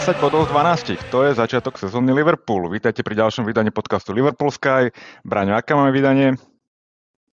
[0.00, 1.12] 10 bodov z 12.
[1.12, 2.72] To je začiatok sezóny Liverpoolu.
[2.72, 4.88] Vítajte pri ďalšom vydaní podcastu Liverpool Sky.
[5.28, 6.40] Braňo, aké máme vydanie?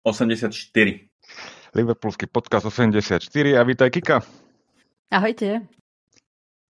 [0.04, 0.52] 84.
[1.72, 3.24] Liverpoolský podcast 84
[3.56, 4.20] a vítaj Kika.
[5.08, 5.64] Ahojte.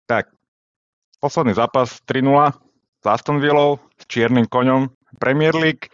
[0.05, 0.29] Tak,
[1.18, 2.29] posledný zápas 3-0
[3.02, 5.89] s Aston Villou, s čiernym koňom Premier League.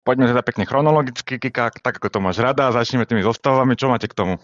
[0.00, 2.72] Poďme teda pekne chronologicky, Kika, tak ako to máš rada.
[2.72, 3.76] Začneme tými zostavami.
[3.76, 4.40] Čo máte k tomu?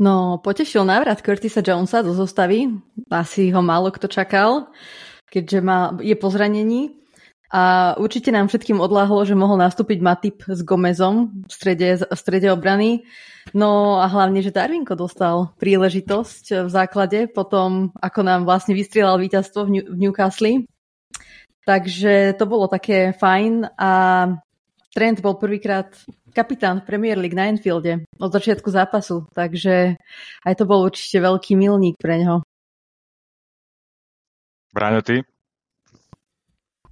[0.00, 2.68] No, potešil návrat Curtisa Jonesa do zostavy.
[3.12, 4.72] Asi ho málo kto čakal,
[5.28, 6.96] keďže má, je po zranení.
[7.52, 12.48] A určite nám všetkým odláhlo, že mohol nastúpiť Matip s Gomezom v strede, v strede
[12.48, 13.04] obrany.
[13.52, 19.68] No a hlavne, že Darwinko dostal príležitosť v základe potom, ako nám vlastne vystrieľal víťazstvo
[19.68, 20.64] v, New- v Newcastle.
[21.68, 23.92] Takže to bolo také fajn a
[24.92, 25.88] Trent bol prvýkrát
[26.36, 29.96] kapitán v Premier League na Enfielde od začiatku zápasu, takže
[30.44, 32.44] aj to bol určite veľký milník pre neho.
[34.76, 35.24] Bráňo, ty?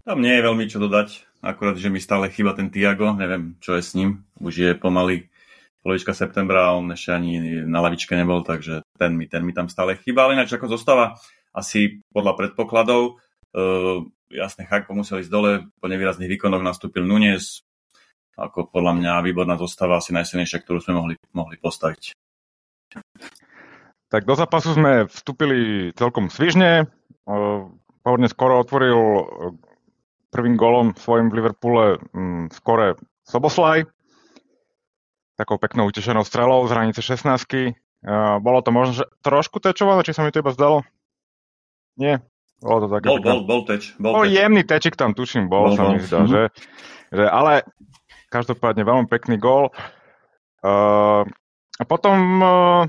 [0.01, 3.77] Tam nie je veľmi čo dodať, akurát, že mi stále chýba ten Tiago, neviem, čo
[3.77, 4.25] je s ním.
[4.41, 5.29] Už je pomaly
[5.85, 9.69] polovička septembra a on ešte ani na lavičke nebol, takže ten mi, ten mi tam
[9.69, 11.21] stále chýba, ale ináč ako zostáva
[11.53, 13.21] asi podľa predpokladov.
[13.53, 17.65] Uh, jasne, Chakpo musel ísť dole, po nevýrazných výkonoch nastúpil Nunes,
[18.41, 22.17] ako podľa mňa výborná zostava, asi najsilnejšia, ktorú sme mohli, mohli postaviť.
[24.11, 26.89] Tak do zápasu sme vstúpili celkom svižne.
[28.01, 28.99] Pôvodne skoro otvoril
[30.33, 33.87] prvým golom svojim v Liverpoole mm, skore Soboslaj.
[35.39, 37.77] Takou peknou utešenou strelou z hranice 16
[38.41, 40.89] Bolo to možno, že trošku tečované, či sa mi to iba zdalo?
[42.01, 42.25] Nie.
[42.65, 43.07] Bolo to také...
[43.13, 43.93] Bol, bol, bol teč.
[44.01, 44.37] Bol, bol teč.
[44.37, 46.43] jemný tečik tam, tuším, bol, bol sa mi zdá, že,
[47.13, 47.65] že, ale
[48.31, 49.75] Každopádne veľmi pekný gól.
[50.63, 51.27] Uh,
[51.81, 52.83] a potom uh,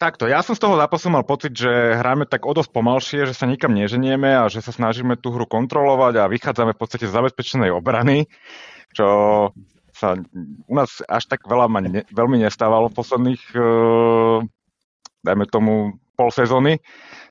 [0.00, 3.36] takto, ja som z toho zápasu mal pocit, že hráme tak o dosť pomalšie, že
[3.36, 7.12] sa nikam neženieme a že sa snažíme tú hru kontrolovať a vychádzame v podstate z
[7.12, 8.30] zabezpečenej obrany,
[8.96, 9.06] čo
[9.92, 10.16] sa
[10.64, 14.40] u nás až tak veľa ma ne, veľmi nestávalo v posledných, uh,
[15.20, 16.76] dajme tomu, pol sezóny.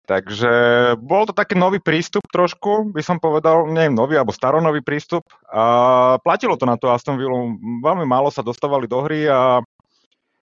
[0.09, 0.50] Takže
[0.97, 5.22] bol to taký nový prístup trošku, by som povedal, neviem, nový alebo staronový prístup.
[5.53, 7.38] A platilo to na to Aston Villa.
[7.85, 9.61] Veľmi málo sa dostávali do hry a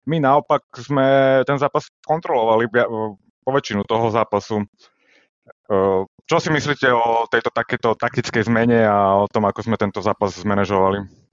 [0.08, 2.72] my naopak sme ten zápas kontrolovali
[3.44, 4.64] po väčšinu toho zápasu.
[6.24, 10.31] Čo si myslíte o tejto takéto taktickej zmene a o tom, ako sme tento zápas
[10.31, 11.27] zmanéžovali?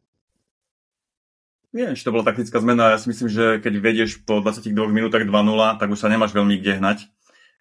[1.74, 2.94] Nie, či to bola taktická zmena.
[2.94, 5.34] Ja si myslím, že keď vedieš po 22 minútach 2-0,
[5.82, 6.98] tak už sa nemáš veľmi kde hnať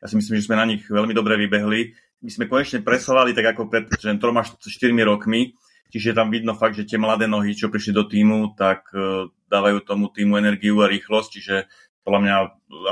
[0.03, 1.95] ja si myslím, že sme na nich veľmi dobre vybehli.
[2.19, 4.19] My sme konečne presovali tak ako pred 3-4
[5.07, 5.55] rokmi,
[5.87, 9.79] čiže tam vidno fakt, že tie mladé nohy, čo prišli do týmu, tak uh, dávajú
[9.87, 11.55] tomu týmu energiu a rýchlosť, čiže
[12.03, 12.35] podľa mňa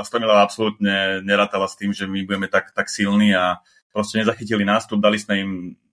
[0.00, 3.60] Aston Villa absolútne nerátala s tým, že my budeme tak, tak silní a
[3.92, 5.50] proste nezachytili nástup, dali sme im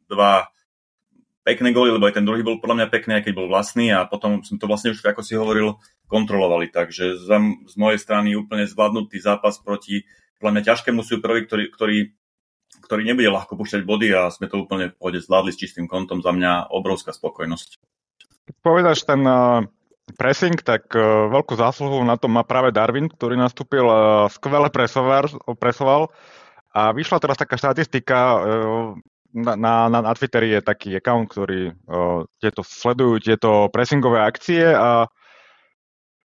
[0.07, 0.47] dva
[1.43, 4.05] pekné góly, lebo aj ten druhý bol podľa mňa pekný, aj keď bol vlastný a
[4.05, 5.79] potom sme to vlastne už, ako si hovoril,
[6.09, 6.69] kontrolovali.
[6.69, 7.27] Takže z,
[7.65, 10.03] z mojej strany úplne zvládnutý zápas proti
[10.39, 11.97] podľa mňa ťažkému súperovi, ktorý, ktorý,
[12.85, 16.23] ktorý nebude ľahko púšťať body a sme to úplne v pohode zvládli s čistým kontom.
[16.23, 17.79] Za mňa obrovská spokojnosť.
[18.49, 19.67] Keď povedáš ten uh,
[20.15, 26.09] pressing, tak uh, veľkú zásluhu na tom má práve Darwin, ktorý nastúpil uh, skvele presoval
[26.69, 28.17] a vyšla teraz taká štatistika,
[29.33, 29.53] na,
[29.89, 35.05] na, na Twitteri je taký account, ktorý uh, tieto sledujú, tieto pressingové akcie a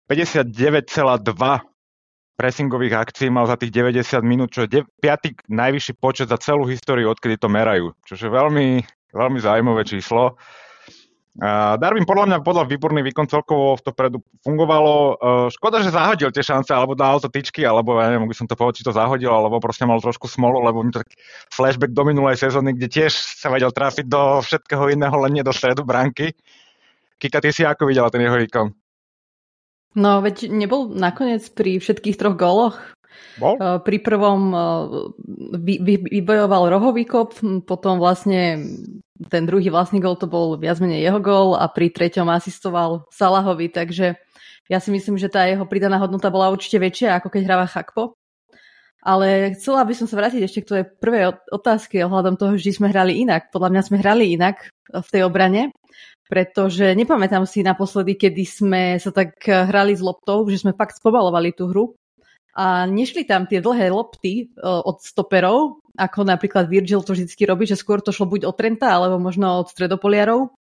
[0.09, 1.21] 59,2
[2.35, 5.47] pressingových akcií mal za tých 90 minút, čo je 5.
[5.47, 7.95] najvyšší počet za celú históriu, odkedy to merajú.
[8.03, 8.67] Čo je veľmi,
[9.15, 10.35] veľmi zaujímavé číslo.
[11.35, 14.93] Darwin podľa mňa podľa výborný výkon celkovo v to predu fungovalo.
[15.19, 18.47] Uh, škoda, že zahodil tie šance, alebo dal to tyčky, alebo ja neviem, by som
[18.47, 21.11] to povedal, či to zahodil, alebo proste mal trošku smolu, lebo mi to tak
[21.51, 25.51] flashback do minulej sezóny, kde tiež sa vedel trafiť do všetkého iného, len nie do
[25.51, 26.31] stredu bránky.
[27.19, 28.71] Kika, ty si ako videla ten jeho výkon?
[29.99, 32.79] No, veď nebol nakoniec pri všetkých troch góloch.
[33.39, 33.59] Bol?
[33.59, 34.55] Eh, pri prvom
[35.55, 37.35] vy, vybojoval rohový kop,
[37.67, 38.63] potom vlastne
[39.31, 43.71] ten druhý vlastný gól to bol viac menej jeho gól a pri treťom asistoval Salahovi,
[43.71, 44.19] takže
[44.67, 48.17] ja si myslím, že tá jeho pridaná hodnota bola určite väčšia, ako keď hráva Chakpo.
[49.05, 51.23] Ale chcela by som sa vrátiť ešte k tvojej prvej
[51.53, 53.53] otázke ohľadom toho, že sme hrali inak.
[53.53, 55.69] Podľa mňa sme hrali inak v tej obrane
[56.25, 61.53] pretože nepamätám si naposledy, kedy sme sa tak hrali s loptou, že sme fakt spomalovali
[61.53, 61.93] tú hru
[62.55, 67.67] a nešli tam tie dlhé lopty uh, od stoperov, ako napríklad Virgil to vždy robí,
[67.67, 70.55] že skôr to šlo buď od Trenta, alebo možno od stredopoliarov.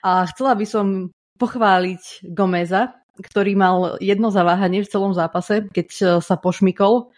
[0.00, 0.86] A chcela by som
[1.36, 7.12] pochváliť Gomeza, ktorý mal jedno zaváhanie v celom zápase, keď sa pošmykol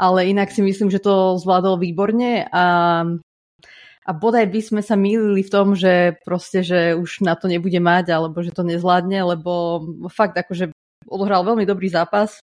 [0.00, 2.64] ale inak si myslím, že to zvládol výborne a
[4.00, 7.76] a bodaj by sme sa mýlili v tom, že proste, že už na to nebude
[7.76, 10.72] mať, alebo že to nezvládne, lebo fakt akože
[11.04, 12.40] odohral veľmi dobrý zápas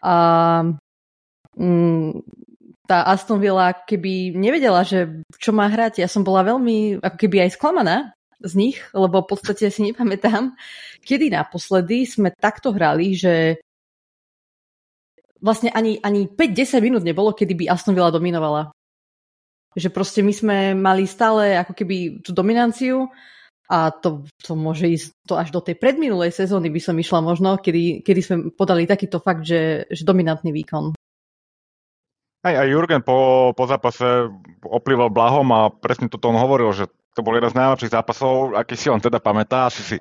[0.00, 0.16] a
[1.56, 2.10] mm,
[2.90, 7.46] tá Aston Villa, keby nevedela, že čo má hrať, ja som bola veľmi ako keby
[7.46, 8.10] aj sklamaná
[8.42, 10.56] z nich, lebo v podstate si nepamätám,
[11.06, 13.62] kedy naposledy sme takto hrali, že
[15.38, 18.72] vlastne ani, ani 5-10 minút nebolo, kedy by Aston Villa dominovala.
[19.78, 23.06] Že proste my sme mali stále ako keby tú dominanciu
[23.70, 27.54] a to, to môže ísť to až do tej predminulej sezóny by som išla možno,
[27.54, 30.98] kedy, kedy sme podali takýto fakt, že, že dominantný výkon.
[32.40, 34.26] Aj, aj Jurgen po, po zápase
[34.66, 38.74] oplýval blahom a presne toto on hovoril, že to bol jeden z najlepších zápasov, aký
[38.74, 39.96] si on teda pamätá, asi si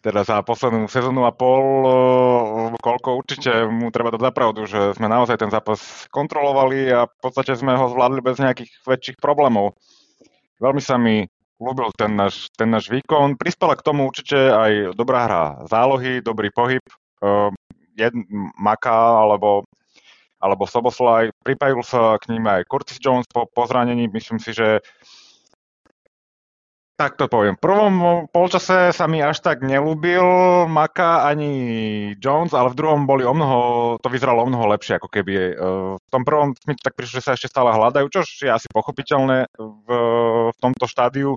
[0.00, 5.12] teda za poslednú sezónu a pol, eh, koľko určite mu treba dať zapravdu, že sme
[5.12, 9.76] naozaj ten zápas kontrolovali a v podstate sme ho zvládli bez nejakých väčších problémov.
[10.62, 11.26] Veľmi sa mi
[11.58, 13.38] ľúbil ten náš, ten náš výkon.
[13.38, 16.82] Prispela k tomu určite aj dobrá hra zálohy, dobrý pohyb,
[17.22, 17.50] uh,
[17.94, 18.14] jed,
[18.58, 19.66] Maka alebo,
[20.42, 21.30] alebo Soboslaj.
[21.46, 24.10] Pripájil sa k ním aj Curtis Jones po, po zranení.
[24.10, 24.82] Myslím si, že
[26.94, 27.58] tak to poviem.
[27.58, 27.94] V prvom
[28.30, 30.22] polčase sa mi až tak nelúbil
[30.70, 31.50] Maka ani
[32.22, 33.58] Jones, ale v druhom boli o mnoho,
[33.98, 35.32] to vyzeralo o mnoho lepšie, ako keby.
[35.34, 35.52] E,
[35.98, 39.50] v tom prvom mi tak prišlo, že sa ešte stále hľadajú, čo je asi pochopiteľné
[39.58, 39.88] v,
[40.54, 41.34] v tomto štádiu,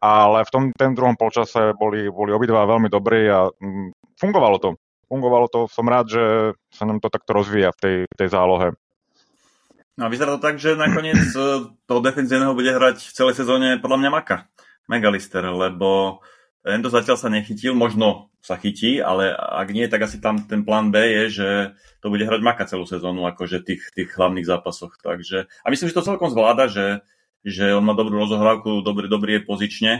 [0.00, 4.70] ale v tom ten druhom polčase boli, boli obidva veľmi dobrí a mm, fungovalo to.
[5.08, 6.24] Fungovalo to, som rád, že
[6.72, 8.72] sa nám to takto rozvíja v tej, tej zálohe.
[10.00, 13.76] No a vyzerá to tak, že nakoniec e, toho defenzívneho bude hrať v celej sezóne
[13.82, 14.48] podľa mňa Maka.
[14.88, 16.20] Megalister, lebo
[16.66, 20.90] Endo zatiaľ sa nechytil, možno sa chytí, ale ak nie, tak asi tam ten plán
[20.90, 21.48] B je, že
[22.02, 24.98] to bude hrať Maka celú sezónu, akože tých, tých hlavných zápasoch.
[24.98, 27.06] Takže, a myslím, že to celkom zvláda, že,
[27.46, 29.92] že on má dobrú rozohrávku, dobrý, dobrý je pozične.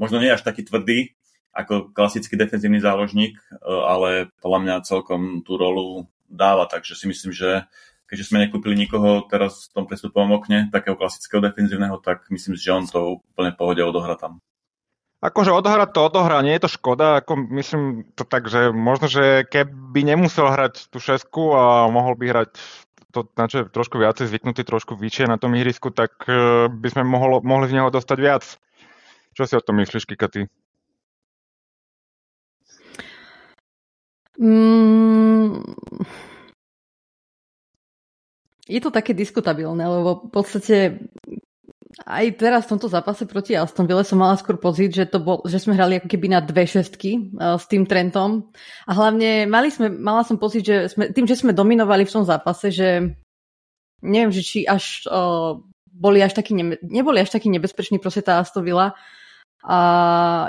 [0.00, 1.16] Možno nie až taký tvrdý,
[1.56, 7.64] ako klasický defenzívny záložník, ale podľa mňa celkom tú rolu dáva, takže si myslím, že
[8.06, 12.74] keďže sme nekúpili nikoho teraz v tom prestupovom okne, takého klasického defenzívneho, tak myslím, že
[12.74, 14.38] on to úplne pohode odohra tam.
[15.24, 19.48] Akože odohrať to odohrá, nie je to škoda, ako myslím to tak, že možno, že
[19.48, 22.50] keby nemusel hrať tú šesku a mohol by hrať
[23.16, 26.88] to, na čo je trošku viacej zvyknutý, trošku vyššie na tom ihrisku, tak e, by
[26.92, 28.44] sme mohlo, mohli z neho dostať viac.
[29.32, 30.44] Čo si o tom myslíš, Kika, ty?
[34.36, 35.64] Mm,
[38.66, 40.76] je to také diskutabilné, lebo v podstate
[42.04, 45.40] aj teraz v tomto zápase proti Aston Ville som mala skôr pocit, že, to bol,
[45.48, 48.52] že sme hrali ako keby na dve šestky uh, s tým Trentom.
[48.84, 52.26] A hlavne mali sme, mala som pocit, že sme, tým, že sme dominovali v tom
[52.26, 53.16] zápase, že
[54.04, 55.56] neviem, že či až uh,
[55.88, 56.52] boli až taký,
[56.84, 58.92] neboli až taký nebezpeční proste tá Aston Villa,
[59.66, 59.78] a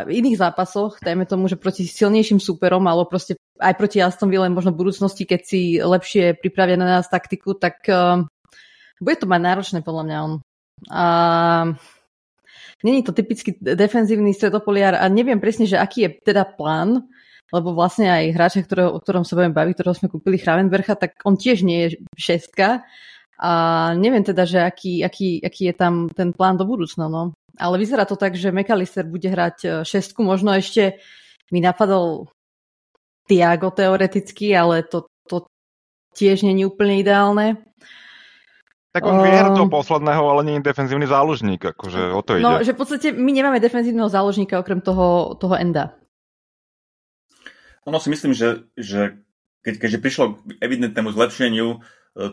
[0.05, 4.49] v iných zápasoch, dajme tomu, že proti silnejším súperom, alebo proste aj proti Aston Villa
[4.49, 8.23] možno v budúcnosti, keď si lepšie pripravia na nás taktiku, tak uh,
[9.01, 10.33] bude to mať náročné podľa mňa on.
[10.93, 11.05] A
[12.85, 17.09] Není to typický defenzívny stredopoliar a neviem presne, že aký je teda plán,
[17.49, 21.17] lebo vlastne aj hráča, ktorého, o ktorom sa budem baviť, ktorého sme kúpili Chravenbercha, tak
[21.25, 22.85] on tiež nie je šestka
[23.41, 23.51] a
[23.97, 27.09] neviem teda, že aký, aký, aký je tam ten plán do budúcna.
[27.09, 31.01] No ale vyzerá to tak, že McAllister bude hrať e, šestku, možno ešte
[31.49, 32.29] mi napadol
[33.27, 35.45] Tiago teoreticky, ale to, to
[36.15, 37.59] tiež není úplne ideálne.
[38.95, 42.45] Tak on vyhra toho posledného, ale nie je defenzívny záložník, akože o to no, ide.
[42.47, 45.93] No, že v podstate my nemáme defenzívneho záložníka okrem toho, toho Enda.
[47.85, 49.21] Ono si myslím, že, že
[49.61, 51.77] keď, keďže prišlo k evidentnému zlepšeniu e,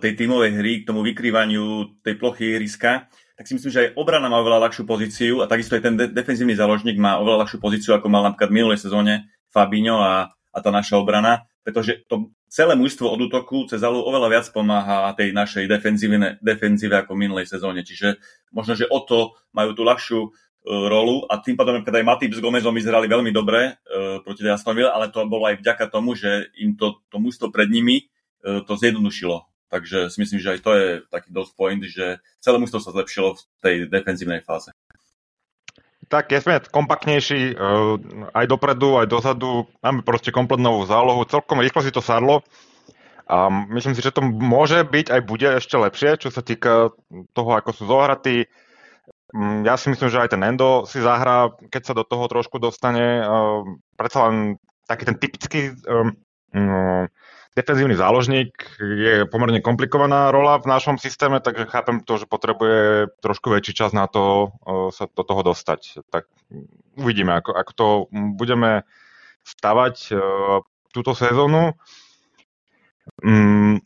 [0.01, 4.31] tej tímovej hry, k tomu vykrývaniu tej plochy ihriska, tak si myslím, že aj obrana
[4.31, 7.93] má oveľa ľahšiu pozíciu a takisto aj ten de- defenzívny záložník má oveľa ľahšiu pozíciu,
[7.93, 12.79] ako mal napríklad v minulej sezóne Fabinho a, a tá naša obrana, pretože to celé
[12.79, 17.83] mužstvo od útoku cez oveľa viac pomáha tej našej defenzíve, defenzíve ako minulej sezóne.
[17.83, 18.23] Čiže
[18.55, 20.31] možno, že o to majú tú ľahšiu uh,
[20.87, 24.95] rolu a tým pádom, keď aj Matip s Gomezom vyzerali veľmi dobre uh, proti Astonville,
[24.95, 28.07] ale to bolo aj vďaka tomu, že im to, to mužstvo pred nimi
[28.47, 32.57] uh, to zjednodušilo Takže si myslím, že aj to je taký dosť point, že celé
[32.63, 34.71] mužstvo sa zlepšilo v tej defenzívnej fáze.
[36.15, 37.99] Tak, keď sme kompaktnejší uh,
[38.39, 42.47] aj dopredu, aj dozadu, máme proste kompletnú zálohu, celkom rýchlo si to sadlo
[43.27, 46.95] a myslím si, že to môže byť aj bude ešte lepšie, čo sa týka
[47.35, 48.47] toho, ako sú zohratí.
[49.35, 52.63] Mm, ja si myslím, že aj ten Endo si zahrá, keď sa do toho trošku
[52.63, 53.19] dostane.
[53.27, 53.67] Uh,
[53.99, 56.15] predsa len taký ten typický um,
[57.55, 58.51] defenzívny záložník
[58.83, 63.91] je pomerne komplikovaná rola v našom systéme, takže chápem to, že potrebuje trošku väčší čas
[63.95, 64.51] na to
[64.91, 66.03] sa do toho dostať.
[66.11, 66.27] Tak
[66.99, 67.87] uvidíme, ako, ako to
[68.35, 68.83] budeme
[69.47, 70.19] stavať
[70.91, 71.79] túto sezónu.
[73.23, 73.83] Mm,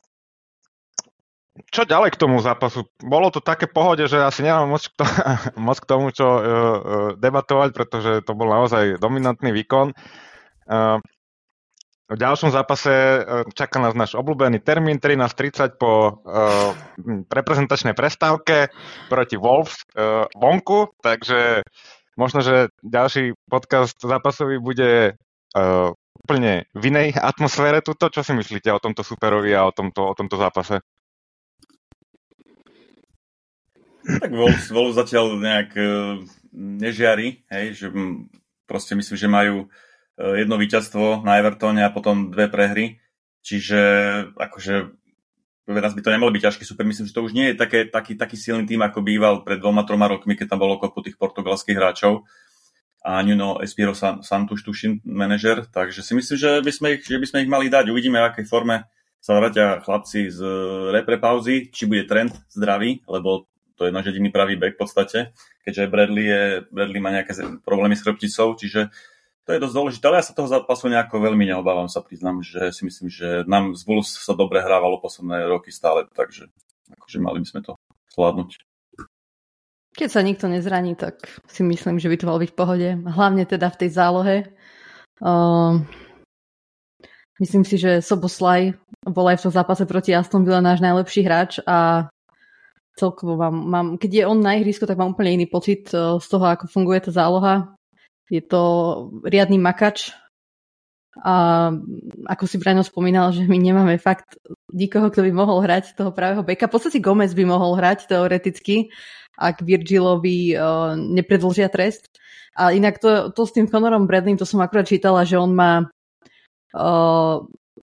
[1.68, 2.86] čo ďalej k tomu zápasu?
[3.02, 5.04] Bolo to také pohode, že asi nemám moc k, to,
[5.68, 6.42] moc k tomu, čo uh,
[7.18, 9.92] debatovať, pretože to bol naozaj dominantný výkon.
[12.08, 16.72] V ďalšom zápase uh, čaká nás náš obľúbený termín 13.30 po uh,
[17.28, 18.72] reprezentačnej prestávke
[19.12, 21.68] proti Wolves uh, vonku, takže
[22.16, 25.20] možno, že ďalší podcast zápasový bude
[25.52, 25.92] uh,
[26.24, 28.08] úplne v inej atmosfére tuto.
[28.08, 30.80] Čo si myslíte o tomto superovi a o tomto, o tomto zápase?
[34.08, 36.24] Tak Wolves, Wolves zatiaľ nejak uh,
[36.56, 37.86] nežiari, hej, že
[38.64, 39.87] proste myslím, že majú uh,
[40.18, 42.98] jedno víťazstvo na Evertone a potom dve prehry,
[43.46, 43.80] čiže
[44.34, 44.98] akože
[45.68, 48.16] raz by to nemalo byť ťažký super, myslím, že to už nie je také, taký,
[48.16, 51.76] taký silný tým, ako býval pred dvoma, troma rokmi, keď tam bolo kopu tých portugalských
[51.76, 52.24] hráčov.
[53.04, 57.26] A Nuno Espiro Santuš, tuším, manažer, takže si myslím, že by, sme ich, že by
[57.30, 57.94] sme ich mali dať.
[57.94, 58.90] Uvidíme, v akej forme
[59.22, 60.40] sa vrátia chlapci z
[60.90, 63.46] repre pauzy, či bude trend zdravý, lebo
[63.78, 65.18] to je náš jediný pravý back v podstate,
[65.62, 66.42] keďže Bradley, je,
[66.74, 68.90] Bradley má nejaké problémy s chrbticou, čiže
[69.48, 72.68] to je dosť dôležité, ale ja sa toho zápasu nejako veľmi neobávam, sa priznám, že
[72.68, 76.52] si myslím, že nám z Wolves sa dobre hrávalo posledné roky stále, takže
[76.92, 77.72] akože mali by sme to
[78.12, 78.60] zvládnuť.
[79.96, 82.88] Keď sa nikto nezraní, tak si myslím, že by to malo byť v pohode.
[83.08, 84.36] Hlavne teda v tej zálohe.
[85.24, 85.80] Uh,
[87.40, 88.76] myslím si, že Soboslaj
[89.08, 92.12] bol aj v tom zápase proti Aston Villa náš najlepší hráč a
[93.00, 96.26] celkovo mám, mám, keď je on na ihrisku, tak mám úplne iný pocit eh, z
[96.28, 97.77] toho, ako funguje tá záloha.
[98.28, 98.60] Je to
[99.24, 100.12] riadny makač
[101.18, 101.68] a
[102.30, 104.38] ako si Braňo spomínal, že my nemáme fakt
[104.70, 106.70] nikoho, kto by mohol hrať toho pravého beka.
[106.70, 108.94] V podstate Gomez by mohol hrať teoreticky,
[109.34, 112.06] ak Virgilovi uh, nepredlžia trest.
[112.54, 115.86] A inak to, to s tým Conorom Bradleym, to som akurát čítala, že on má
[116.74, 117.36] uh,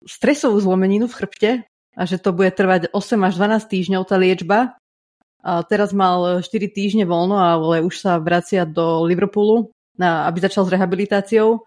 [0.07, 1.51] stresovú zlomeninu v chrbte
[1.95, 4.79] a že to bude trvať 8 až 12 týždňov tá liečba
[5.45, 10.67] a teraz mal 4 týždne voľno, ale už sa vracia do Liverpoolu, na, aby začal
[10.67, 11.63] s rehabilitáciou.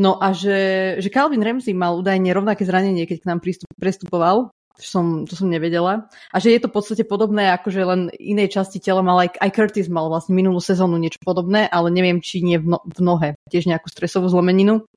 [0.00, 3.44] No a že, že Calvin Ramsey mal údajne rovnaké zranenie, keď k nám
[3.76, 4.48] prestupoval,
[4.80, 6.08] som, to som nevedela.
[6.32, 9.36] A že je to v podstate podobné, ako že len inej časti tela mal aj,
[9.36, 13.00] aj Curtis mal vlastne minulú sezónu niečo podobné, ale neviem, či nie v, no, v
[13.04, 14.88] nohe, tiež nejakú stresovú zlomeninu.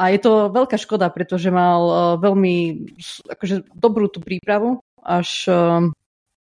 [0.00, 2.88] A je to veľká škoda, pretože mal uh, veľmi
[3.28, 5.84] akože, dobrú tú prípravu, až uh,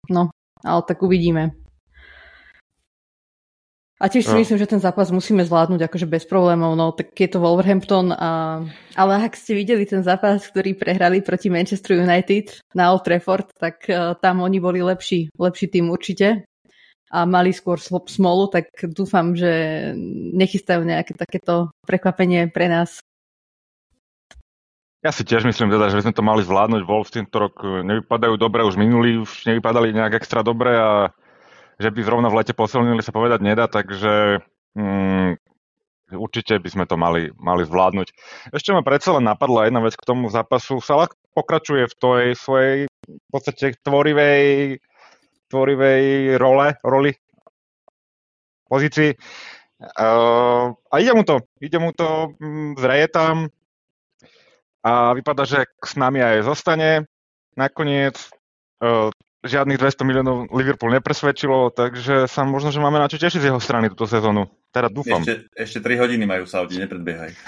[0.05, 0.21] no,
[0.61, 1.57] ale tak uvidíme.
[3.99, 4.39] A tiež si no.
[4.39, 8.15] myslím, že ten zápas musíme zvládnuť akože bez problémov, no tak je to Wolverhampton.
[8.15, 8.63] A...
[8.95, 13.83] Ale ak ste videli ten zápas, ktorý prehrali proti Manchester United na Old Trafford, tak
[13.91, 16.47] uh, tam oni boli lepší, lepší tým určite
[17.09, 19.91] a mali skôr smolu, tak dúfam, že
[20.31, 23.01] nechystajú nejaké takéto prekvapenie pre nás.
[24.99, 26.83] Ja si tiež myslím teda, že sme to mali zvládnuť.
[26.83, 31.15] Wolves tento rok e, nevypadajú dobre, už minulí už nevypadali nejak extra dobre a
[31.79, 34.43] že by zrovna v lete posilnili sa povedať nedá, takže
[34.75, 35.39] mm,
[36.13, 38.07] určite by sme to mali, mali zvládnuť.
[38.51, 40.83] Ešte ma predsa len napadla jedna vec k tomu zápasu.
[40.83, 42.75] Salah pokračuje v tej svojej
[43.09, 44.77] v podstate tvorivej,
[45.49, 47.15] tvorivej role, roli,
[48.69, 49.15] pozícii.
[49.79, 53.47] Uh, a ide mu to, ide mu to, mm, zreje tam,
[54.79, 57.03] a vypadá, že s nami aj zostane.
[57.59, 58.15] Nakoniec
[58.79, 63.47] uh, žiadnych 200 miliónov Liverpool nepresvedčilo, takže sa možno, že máme na čo tešiť z
[63.51, 64.51] jeho strany túto sezónu.
[64.75, 65.23] Teda dúfam.
[65.23, 67.31] Ešte, ešte 3 hodiny majú Saudi, nepredbiehaj.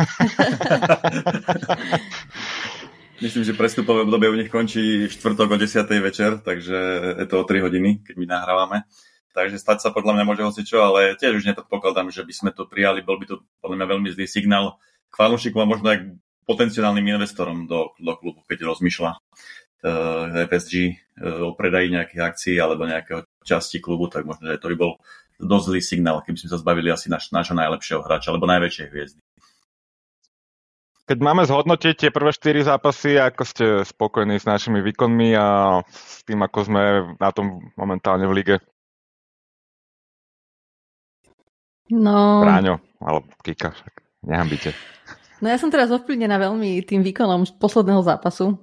[3.24, 5.78] Myslím, že prestupové obdobie u nich končí štvrtok o 10.
[6.02, 6.78] večer, takže
[7.22, 8.78] je to o 3 hodiny, keď my nahrávame.
[9.32, 12.52] Takže stať sa podľa mňa môže hoci čo, ale tiež už nepredpokladám, že by sme
[12.52, 13.06] to prijali.
[13.06, 14.82] Bol by to podľa mňa veľmi zlý signál
[15.12, 16.18] k fanúšikom a možno aj
[16.50, 19.22] potenciálnym investorom do, do klubu, keď rozmýšľa
[19.82, 20.74] FSG
[21.22, 24.92] uh, o predaji nejakých akcií alebo nejakého časti klubu, tak možno, že to by bol
[25.42, 29.20] dosť zlý signál, keby sme sa zbavili asi naš, nášho najlepšieho hráča alebo najväčšej hviezdy.
[31.10, 36.24] Keď máme zhodnotiť tie prvé 4 zápasy, ako ste spokojní s našimi výkonmi a s
[36.24, 36.84] tým, ako sme
[37.20, 38.56] na tom momentálne v lige?
[41.92, 42.40] No...
[42.48, 43.76] Bráňo, alebo Kika,
[44.24, 44.72] nehambite.
[45.44, 48.62] No ja som teraz ovplyvnená veľmi tým výkonom posledného zápasu,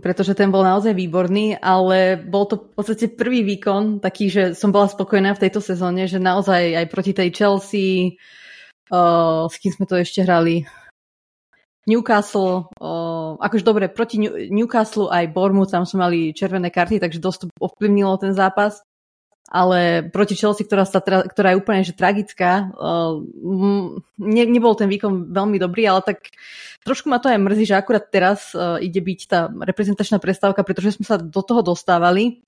[0.00, 4.72] pretože ten bol naozaj výborný, ale bol to v podstate prvý výkon taký, že som
[4.72, 8.16] bola spokojná v tejto sezóne, že naozaj aj proti tej Chelsea,
[8.88, 10.64] uh, s kým sme to ešte hrali,
[11.82, 14.22] Newcastle, uh, akože dobre, proti
[14.54, 18.86] Newcastle aj Bournemouth tam sme mali červené karty, takže dosť ovplyvnilo ten zápas.
[19.52, 23.20] Ale proti Chelsea, ktorá, sa, ktorá je úplne že tragická, uh,
[24.16, 26.32] ne, nebol ten výkon veľmi dobrý, ale tak
[26.88, 30.96] trošku ma to aj mrzí, že akurát teraz uh, ide byť tá reprezentačná prestávka, pretože
[30.96, 32.40] sme sa do toho dostávali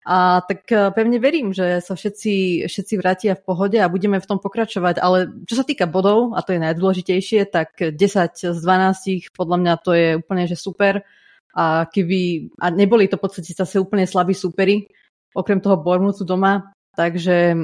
[0.00, 4.28] a tak e, pevne verím, že sa všetci, všetci vrátia v pohode a budeme v
[4.28, 4.96] tom pokračovať.
[4.96, 8.00] Ale čo sa týka bodov, a to je najdôležitejšie, tak 10
[8.32, 11.04] z 12 podľa mňa to je úplne že super.
[11.52, 14.88] A keby, a neboli to v podstate zase úplne slabí súperi,
[15.34, 17.54] okrem toho Bormutu doma, takže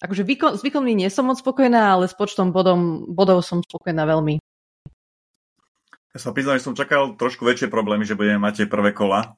[0.00, 4.04] akože výkon, s výkonmi nie som moc spokojná, ale s počtom bodom, bodov som spokojná
[4.04, 4.40] veľmi.
[6.14, 9.34] Ja sa priznám, že som čakal trošku väčšie problémy, že budeme mať tie prvé kola,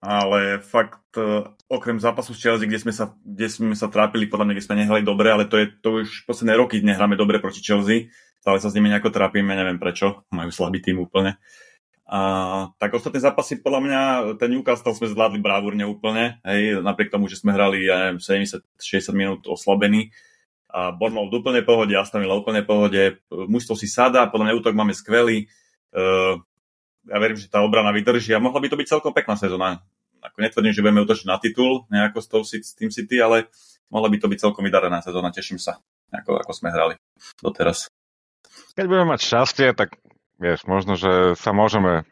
[0.00, 4.50] ale fakt uh, okrem zápasu s Chelsea, kde sme sa, kde sme sa trápili, podľa
[4.50, 7.60] mňa, kde sme nehrali dobre, ale to je to už posledné roky nehráme dobre proti
[7.60, 8.08] Chelsea,
[8.40, 11.36] stále sa s nimi nejako trápime, neviem prečo, majú slabý tým úplne.
[12.12, 12.20] A,
[12.76, 14.00] tak ostatné zápasy, podľa mňa,
[14.36, 18.60] ten Newcastle sme zvládli bravúrne úplne, hej, napriek tomu, že sme hrali, ja neviem, 70-60
[19.16, 20.12] minút oslabení.
[20.68, 24.92] A v úplnej pohode, Aston Villa úplnej pohode, mužstvo si sada, podľa mňa útok máme
[24.92, 25.48] skvelý.
[25.92, 26.36] Uh,
[27.08, 29.80] ja verím, že tá obrana vydrží a mohla by to byť celkom pekná sezóna.
[30.20, 33.48] Ako netvrdím, že budeme útočiť na titul nejako s, tou, s tým City, ale
[33.88, 35.32] mohla by to byť celkom vydarená sezóna.
[35.34, 35.80] Teším sa,
[36.12, 36.94] ako, ako sme hrali
[37.40, 37.90] doteraz.
[38.76, 39.96] Keď budeme mať šťastie, tak
[40.42, 42.02] vieš, možno, že sa môžeme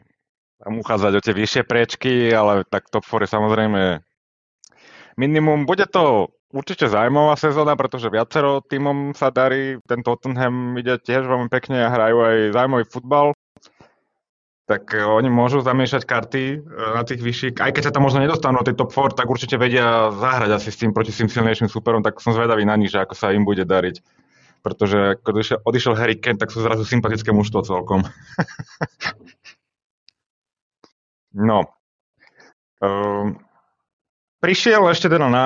[0.63, 3.81] tam uchádzať o tie vyššie priečky, ale tak top 4 je samozrejme
[5.19, 5.67] minimum.
[5.67, 9.83] Bude to určite zaujímavá sezóna, pretože viacero týmom sa darí.
[9.83, 13.35] Ten Tottenham ide tiež veľmi pekne a hrajú aj zaujímavý futbal
[14.71, 16.57] tak e, oni môžu zamiešať karty e,
[16.95, 19.59] na tých vyšších, aj keď sa tam možno nedostanú do tej top 4, tak určite
[19.59, 23.03] vedia zahrať asi s tým proti tým silnejším superom, tak som zvedavý na nich, že
[23.03, 23.99] ako sa im bude dariť.
[24.61, 28.05] Pretože keď odišiel, Harry Kane, tak sú zrazu sympatické mužstvo celkom.
[31.49, 31.65] no.
[32.81, 33.41] Um,
[34.41, 35.45] prišiel ešte teda na,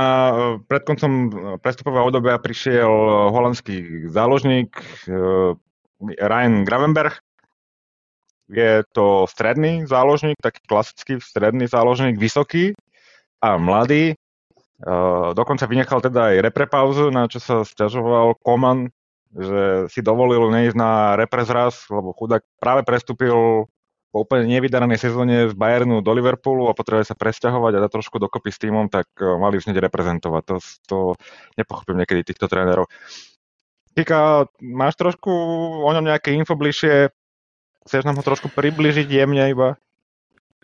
[0.68, 2.92] pred koncom prestupového obdobia prišiel
[3.32, 4.72] holandský záložník
[5.08, 5.56] uh,
[6.00, 7.20] Ryan Gravenberg,
[8.46, 12.78] je to stredný záložník, taký klasický stredný záložník, vysoký
[13.42, 14.14] a mladý.
[14.76, 18.92] Uh, dokonca vynechal teda aj reprepauzu, na čo sa stiažoval Koman,
[19.36, 23.68] že si dovolil neísť na reprezraz, lebo chudák práve prestúpil
[24.16, 28.16] po úplne nevydarenej sezóne z Bayernu do Liverpoolu a potrebuje sa presťahovať a dať trošku
[28.16, 30.44] dokopy s týmom, tak uh, mali už hneď reprezentovať.
[30.48, 30.56] To,
[30.88, 30.98] to
[31.60, 32.88] nepochopím niekedy týchto trénerov.
[33.92, 35.32] Kika, máš trošku
[35.84, 37.12] o ňom nejaké info bližšie?
[37.84, 39.76] Chceš nám ho trošku približiť jemne iba?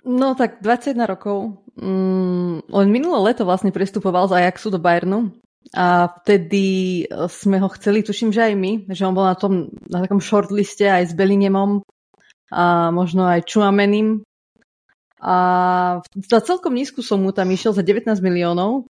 [0.08, 1.60] No tak 21 rokov.
[1.76, 5.36] Mm, len minulé leto vlastne prestupoval z Ajaxu do Bayernu
[5.72, 10.04] a vtedy sme ho chceli, tuším, že aj my, že on bol na, tom, na
[10.04, 11.86] takom shortliste aj s Bellinghamom
[12.52, 14.28] a možno aj Chuamenim.
[15.22, 15.36] A
[16.28, 18.90] za celkom nízku som mu tam išiel za 19 miliónov,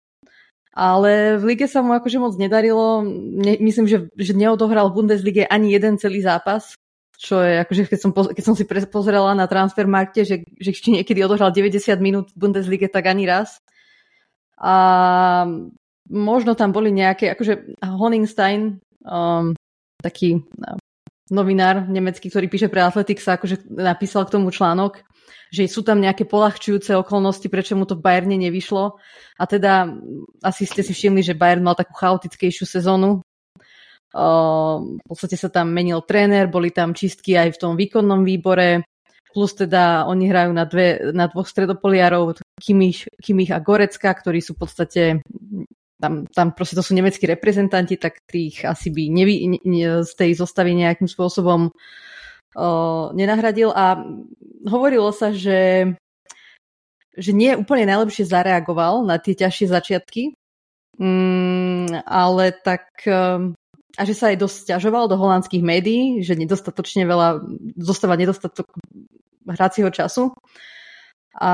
[0.76, 3.08] ale v lige sa mu akože moc nedarilo.
[3.40, 6.76] Ne, myslím, že, že neodohral v Bundeslige ani jeden celý zápas
[7.16, 11.24] čo je, akože keď som, keď som si pozerala na Transfermarkte, že, že ešte niekedy
[11.24, 13.64] odohral 90 minút v Bundeslige, tak ani raz.
[14.60, 15.48] A
[16.10, 19.58] možno tam boli nejaké, akože Honingstein, um,
[20.02, 20.78] taký no,
[21.34, 25.02] novinár nemecký, ktorý píše pre Athletics, akože napísal k tomu článok,
[25.50, 29.02] že sú tam nejaké polahčujúce okolnosti, prečo mu to v Bayerne nevyšlo.
[29.40, 29.90] A teda
[30.46, 33.26] asi ste si všimli, že Bayern mal takú chaotickejšiu sezónu
[34.16, 38.88] v podstate sa tam menil tréner, boli tam čistky aj v tom výkonnom výbore,
[39.36, 44.56] plus teda oni hrajú na, dve, na dvoch stredopoliarov, Kimich, Kimich a Gorecka, ktorí sú
[44.56, 45.04] v podstate
[46.02, 50.32] tam, tam proste to sú nemeckí reprezentanti, tak tých asi by nevy, ne, z tej
[50.36, 54.04] zostavy nejakým spôsobom uh, nenahradil a
[54.68, 55.92] hovorilo sa, že
[57.16, 60.36] že nie úplne najlepšie zareagoval na tie ťažšie začiatky,
[61.00, 62.92] mm, ale tak
[63.96, 67.48] a že sa aj dosť ťažoval do holandských médií, že nedostatočne veľa,
[67.80, 68.68] zostáva nedostatok
[69.48, 70.36] hracieho času.
[71.40, 71.52] A,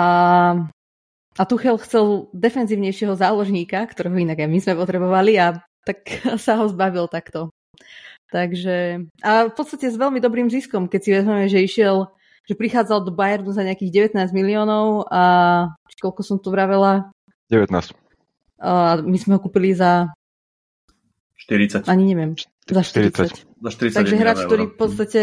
[1.39, 6.03] a Tuchel chcel defenzívnejšieho záložníka, ktorého inak aj my sme potrebovali a tak
[6.45, 7.51] sa ho zbavil takto.
[8.31, 12.07] Takže, a v podstate s veľmi dobrým ziskom, keď si vezmeme, že išiel,
[12.47, 15.23] že prichádzal do Bayernu za nejakých 19 miliónov a
[15.99, 17.11] koľko som tu vravela?
[17.51, 17.91] 19.
[18.63, 20.15] A my sme ho kúpili za
[21.43, 21.91] 40.
[21.91, 22.39] Ani neviem.
[22.69, 23.51] Za 40.
[23.59, 23.61] 40.
[23.67, 25.21] Za 40 Takže hráč, ktorý v podstate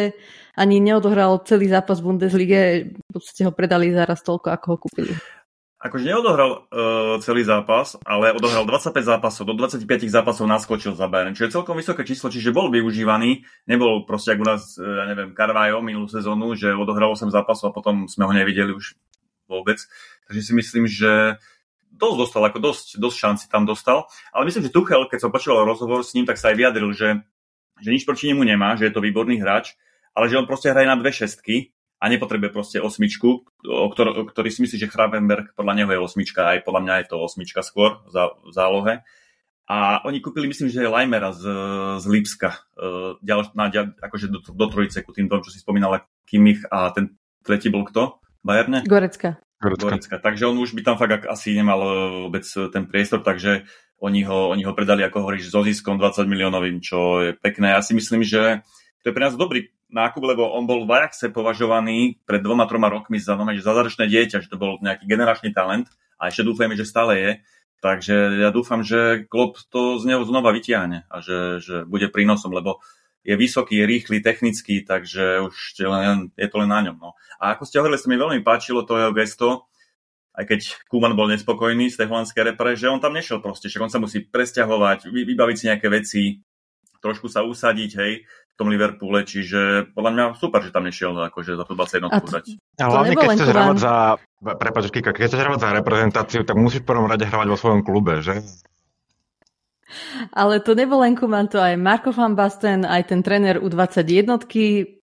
[0.59, 2.61] ani neodohral celý zápas v Bundeslige,
[2.93, 5.15] v podstate ho predali zaraz toľko, ako ho kúpili.
[5.79, 11.39] Akože neodohral uh, celý zápas, ale odohral 25 zápasov, do 25 zápasov naskočil za Bayern,
[11.39, 15.05] čo je celkom vysoké číslo, čiže bol využívaný, nebol proste ako u nás, uh, ja
[15.07, 18.99] neviem, Carvajo minulú sezónu, že odohral 8 zápasov a potom sme ho nevideli už
[19.47, 19.79] vôbec.
[20.27, 21.39] Takže si myslím, že
[21.95, 24.07] dosť dostal, ako dosť, dosť šanci tam dostal.
[24.35, 27.23] Ale myslím, že Tuchel, keď som počúval rozhovor s ním, tak sa aj vyjadril, že,
[27.81, 29.75] že nič proti nemu nemá, že je to výborný hráč,
[30.13, 33.29] ale že on proste hraje na dve šestky a nepotrebuje proste osmičku,
[33.67, 36.95] o, ktor- o ktorý si myslí, že Hravenberg podľa neho je osmička, aj podľa mňa
[37.03, 38.95] je to osmička skôr za, v zálohe.
[39.69, 41.45] A oni kúpili, myslím, že je Lajmera z,
[42.01, 45.61] z Lipska, uh, ďal, na, ďal, akože do, do trojice ku tým tom, čo si
[45.61, 48.17] spomínala Kimich a ten tretí bol kto?
[48.41, 48.87] Bajerne?
[48.89, 49.37] Gorecka.
[49.61, 49.85] Gorecka.
[49.85, 50.17] Gorecka.
[50.23, 51.91] Takže on už by tam fakt asi nemal e,
[52.31, 53.67] vôbec ten priestor, takže
[53.99, 57.75] oni ho, oni ho predali, ako hovoríš, so ziskom 20 miliónovým, čo je pekné.
[57.75, 58.63] Ja si myslím, že
[59.03, 62.93] to je pre nás dobrý nákup, lebo on bol v Ajaxe považovaný pred dvoma, troma
[62.93, 65.89] rokmi za, no, že zázračné dieťa, že to bol nejaký generačný talent
[66.21, 67.33] a ešte dúfajme, že stále je.
[67.79, 72.51] Takže ja dúfam, že Klopp to z neho znova vytiahne a že, že bude prínosom,
[72.51, 72.83] lebo
[73.23, 75.55] je vysoký, je rýchly, technický, takže už
[75.87, 76.97] len, je to len na ňom.
[76.99, 77.15] No.
[77.39, 79.71] A ako ste hovorili, sa mi veľmi páčilo to jeho gesto,
[80.39, 83.83] aj keď Kuman bol nespokojný z tej holandskej repre, že on tam nešiel proste, že
[83.83, 86.23] on sa musí presťahovať, vybaviť si nejaké veci,
[86.99, 88.27] trošku sa usadiť, hej,
[88.59, 92.47] tom Liverpoole, čiže podľa mňa super, že tam nešiel akože za tú 21 hrať.
[92.83, 93.95] A hlavne, keď chceš hravať za,
[94.43, 97.87] prepáč, Kika, keď chceš hravať za reprezentáciu, tak musíš v prvom rade hravať vo svojom
[97.87, 98.43] klube, že?
[100.35, 104.43] Ale to nebol len Kuman, to aj Marko van Basten, aj ten tréner U21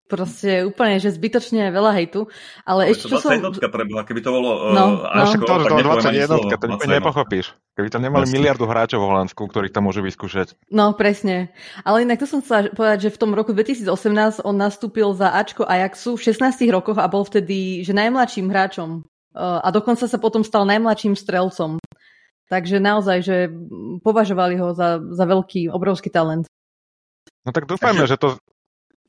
[0.04, 2.28] proste úplne, že zbytočne veľa hejtu.
[2.64, 3.32] Ale, ale ešte čo som...
[3.50, 4.70] preboha, keby to bolo...
[4.72, 5.32] No, uh, no.
[5.32, 7.56] to, to, to 21, to nepochopíš.
[7.74, 8.36] Keby tam nemali Jasne.
[8.38, 10.54] miliardu hráčov v Holandsku, ktorých tam môže vyskúšať.
[10.70, 11.50] No, presne.
[11.82, 15.66] Ale inak to som chcela povedať, že v tom roku 2018 on nastúpil za Ačko
[15.66, 19.02] Ajaxu v 16 rokoch a bol vtedy že najmladším hráčom.
[19.34, 21.82] Uh, a dokonca sa potom stal najmladším strelcom.
[22.52, 23.36] Takže naozaj, že
[24.04, 26.44] považovali ho za, za veľký, obrovský talent.
[27.44, 28.40] No tak dúfajme, že to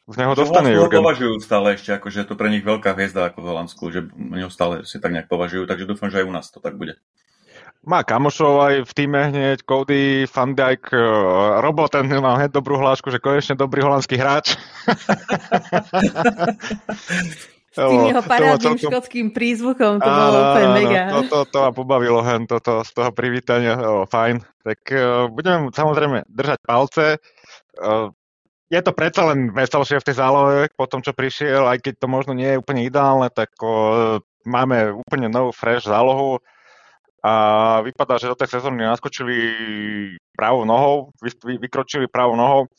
[0.05, 1.01] z neho dostane Jurgen.
[1.01, 4.05] považujú stále ešte, ako, že je to pre nich veľká hviezda ako v Holandsku, že
[4.13, 7.01] neho stále si tak nejak považujú, takže dúfam, že aj u nás to tak bude.
[7.85, 12.81] Má kamošov aj v týme hneď, Cody, Van Dijk, uh, Robo, ten má hneď dobrú
[12.81, 14.57] hlášku, že konečne dobrý holandský hráč.
[17.75, 21.01] S tým jeho parádnym škótským prízvukom, to bolo úplne mega.
[21.11, 24.41] To, to, to ma pobavilo hen, to, to, z toho privítania, o, fajn.
[24.63, 27.19] Tak uh, budeme samozrejme držať palce.
[27.75, 28.15] Uh,
[28.69, 30.69] je to predsa len veselšie v tej zálohe.
[30.73, 34.97] Po tom, čo prišiel, aj keď to možno nie je úplne ideálne, tak o, máme
[35.06, 36.41] úplne novú fresh zálohu.
[37.25, 37.34] A
[37.82, 39.38] vypadá, že do tej sezóny naskočili
[40.38, 42.69] pravou nohou, vy, vy, vykročili pravou nohou,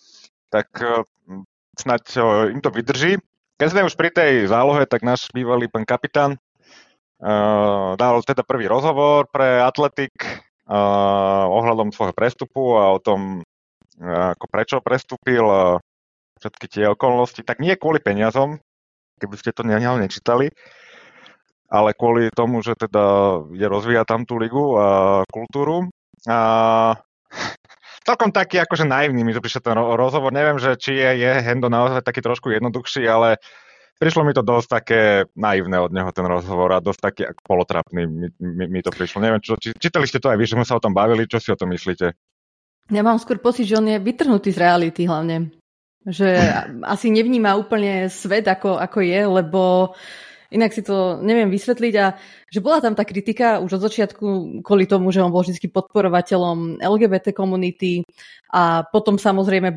[0.51, 1.07] tak o,
[1.79, 3.19] snať o, im to vydrží.
[3.57, 8.69] Keď sme už pri tej zálohe, tak náš bývalý pán kapitán uh, dal teda prvý
[8.69, 10.13] rozhovor pre Atletik
[10.67, 13.46] ohľadom svojho prestupu a o tom,
[14.01, 15.81] ako prečo prestúpil a
[16.41, 18.61] všetky tie okolnosti, tak nie kvôli peniazom,
[19.17, 20.53] keby ste to neho nečítali,
[21.67, 25.89] ale kvôli tomu, že teda je rozvíja tam tú ligu a kultúru.
[26.29, 26.39] A
[28.07, 30.31] celkom taký akože naivný mi to prišiel ten rozhovor.
[30.31, 33.41] Neviem, že či je, je Hendo naozaj taký trošku jednoduchší, ale
[33.99, 35.01] prišlo mi to dosť také
[35.35, 39.25] naivné od neho ten rozhovor a dosť taký polotrapný mi, mi, mi to prišlo.
[39.25, 41.41] Neviem, čo, či, čítali ste to aj vy, že sme sa o tom bavili, čo
[41.41, 42.15] si o tom myslíte?
[42.87, 45.51] Ja mám skôr pocit, že on je vytrhnutý z reality hlavne.
[46.07, 46.29] Že
[46.95, 49.63] asi nevníma úplne svet, ako, ako je, lebo
[50.55, 51.95] inak si to neviem vysvetliť.
[51.99, 52.15] A
[52.47, 54.27] že bola tam tá kritika už od začiatku
[54.63, 58.07] kvôli tomu, že on bol vždy podporovateľom LGBT komunity
[58.55, 59.75] a potom samozrejme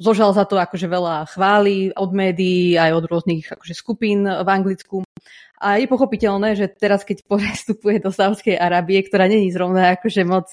[0.00, 5.04] zožal za to akože veľa chvály od médií, aj od rôznych akože skupín v Anglicku.
[5.60, 10.48] A je pochopiteľné, že teraz, keď prestupuje do Sávskej Arábie, ktorá není zrovna akože moc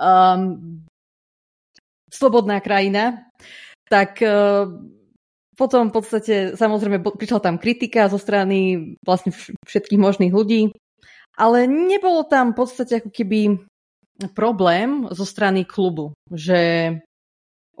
[0.00, 0.80] um,
[2.10, 3.30] slobodná krajina,
[3.86, 4.66] tak uh,
[5.58, 9.34] potom v podstate samozrejme prišla tam kritika zo strany vlastne
[9.66, 10.72] všetkých možných ľudí,
[11.36, 13.40] ale nebolo tam v podstate ako keby
[14.36, 16.92] problém zo strany klubu, že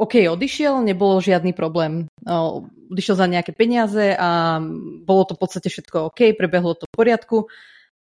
[0.00, 2.08] OK, odišiel, nebolo žiadny problém.
[2.24, 4.56] Odišiel za nejaké peniaze a
[5.04, 7.52] bolo to v podstate všetko OK, prebehlo to v poriadku.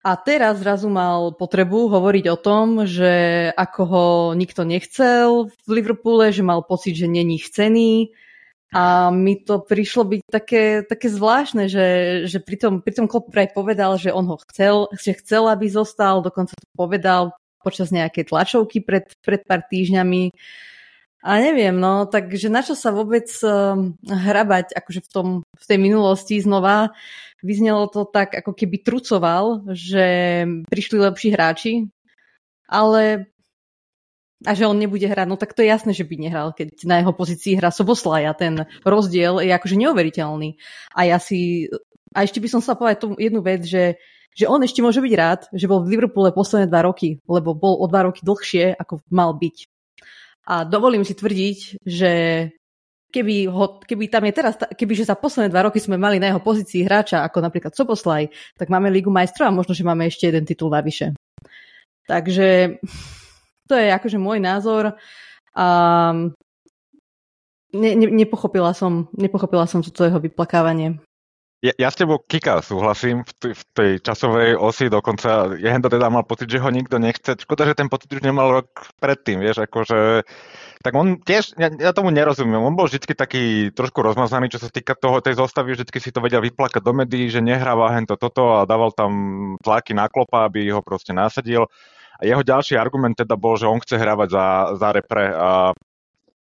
[0.05, 6.29] A teraz zrazu mal potrebu hovoriť o tom, že ako ho nikto nechcel v Liverpoole,
[6.29, 8.13] že mal pocit, že není chcený.
[8.75, 11.87] A mi to prišlo byť také, také zvláštne, že,
[12.29, 16.21] že pri tom, pri Klopp vraj povedal, že on ho chcel, že chcel, aby zostal,
[16.21, 17.33] dokonca to povedal
[17.65, 20.37] počas nejakej tlačovky pred, pred pár týždňami.
[21.25, 23.73] A neviem, no, takže na čo sa vôbec uh,
[24.05, 26.93] hrabať akože v, tom, v tej minulosti znova,
[27.41, 30.05] vyznelo to tak, ako keby trucoval, že
[30.69, 31.73] prišli lepší hráči,
[32.69, 33.33] ale
[34.45, 37.01] a že on nebude hrať, no tak to je jasné, že by nehral, keď na
[37.01, 40.61] jeho pozícii hrá Soboslaj a ten rozdiel je akože neuveriteľný.
[40.93, 41.73] A ja si,
[42.13, 43.97] a ešte by som sa povedať tú jednu vec, že
[44.35, 47.79] že on ešte môže byť rád, že bol v Liverpoole posledné dva roky, lebo bol
[47.79, 49.71] o dva roky dlhšie, ako mal byť.
[50.45, 52.13] A dovolím si tvrdiť, že
[53.15, 56.35] keby, ho, keby tam je teraz, keby že za posledné dva roky sme mali na
[56.35, 58.29] jeho pozícii hráča, ako napríklad Soboslaj,
[58.59, 61.15] tak máme Ligu majstrov a možno, že máme ešte jeden titul navyše.
[62.05, 62.77] Takže
[63.71, 64.99] to je akože môj názor.
[65.55, 65.67] A
[67.73, 70.99] ne, ne, nepochopila som, nepochopila som toto jeho vyplakávanie
[71.65, 76.13] ja, ja s tebou Kika súhlasím v, t- v tej časovej osi, dokonca to teda
[76.13, 77.41] mal pocit, že ho nikto nechce.
[77.41, 80.29] Škoda, že ten pocit už nemal rok predtým, vieš, akože
[80.85, 84.69] tak on tiež, ja, ja tomu nerozumiem, on bol vždy taký trošku rozmazaný, čo sa
[84.69, 88.61] týka toho, tej zostavy, vždy si to vedel vyplakať do médií, že nehráva hento toto
[88.61, 89.13] a dával tam
[89.65, 91.65] tlaky na klopa, aby ho proste nasadil.
[92.21, 94.47] A jeho ďalší argument teda bol, že on chce hrávať za,
[94.77, 95.73] za repre a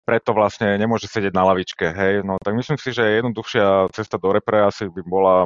[0.05, 2.21] preto vlastne nemôže sedieť na lavičke, hej.
[2.21, 5.37] No tak myslím si, že jednoduchšia cesta do repre asi by bola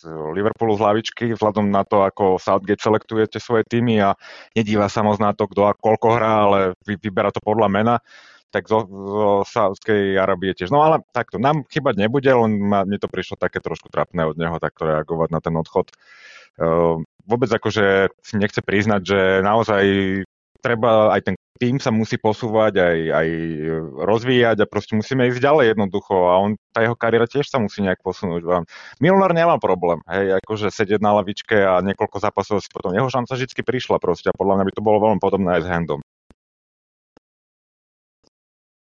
[0.00, 4.16] z Liverpoolu z lavičky, vzhľadom na to, ako Southgate selektujete svoje týmy a
[4.56, 7.96] nedíva sa moc na to, kto a koľko hrá, ale vy, vyberá to podľa mena
[8.50, 10.74] tak zo, zo Sávskej Arabie tiež.
[10.74, 14.34] No ale takto, nám chybať nebude, len ma, mne to prišlo také trošku trapné od
[14.34, 15.94] neho takto reagovať na ten odchod.
[16.58, 16.98] Uh,
[17.30, 19.84] vôbec akože si nechce priznať, že naozaj
[20.60, 23.28] treba aj ten tým sa musí posúvať, aj, aj
[24.00, 27.84] rozvíjať a proste musíme ísť ďalej jednoducho a on, tá jeho kariéra tiež sa musí
[27.84, 28.64] nejak posunúť vám.
[28.96, 33.36] Milner nemá problém, hej, akože sedieť na lavičke a niekoľko zápasov si potom, jeho šanca
[33.36, 36.00] vždy prišla proste a podľa mňa by to bolo veľmi podobné aj s Handom.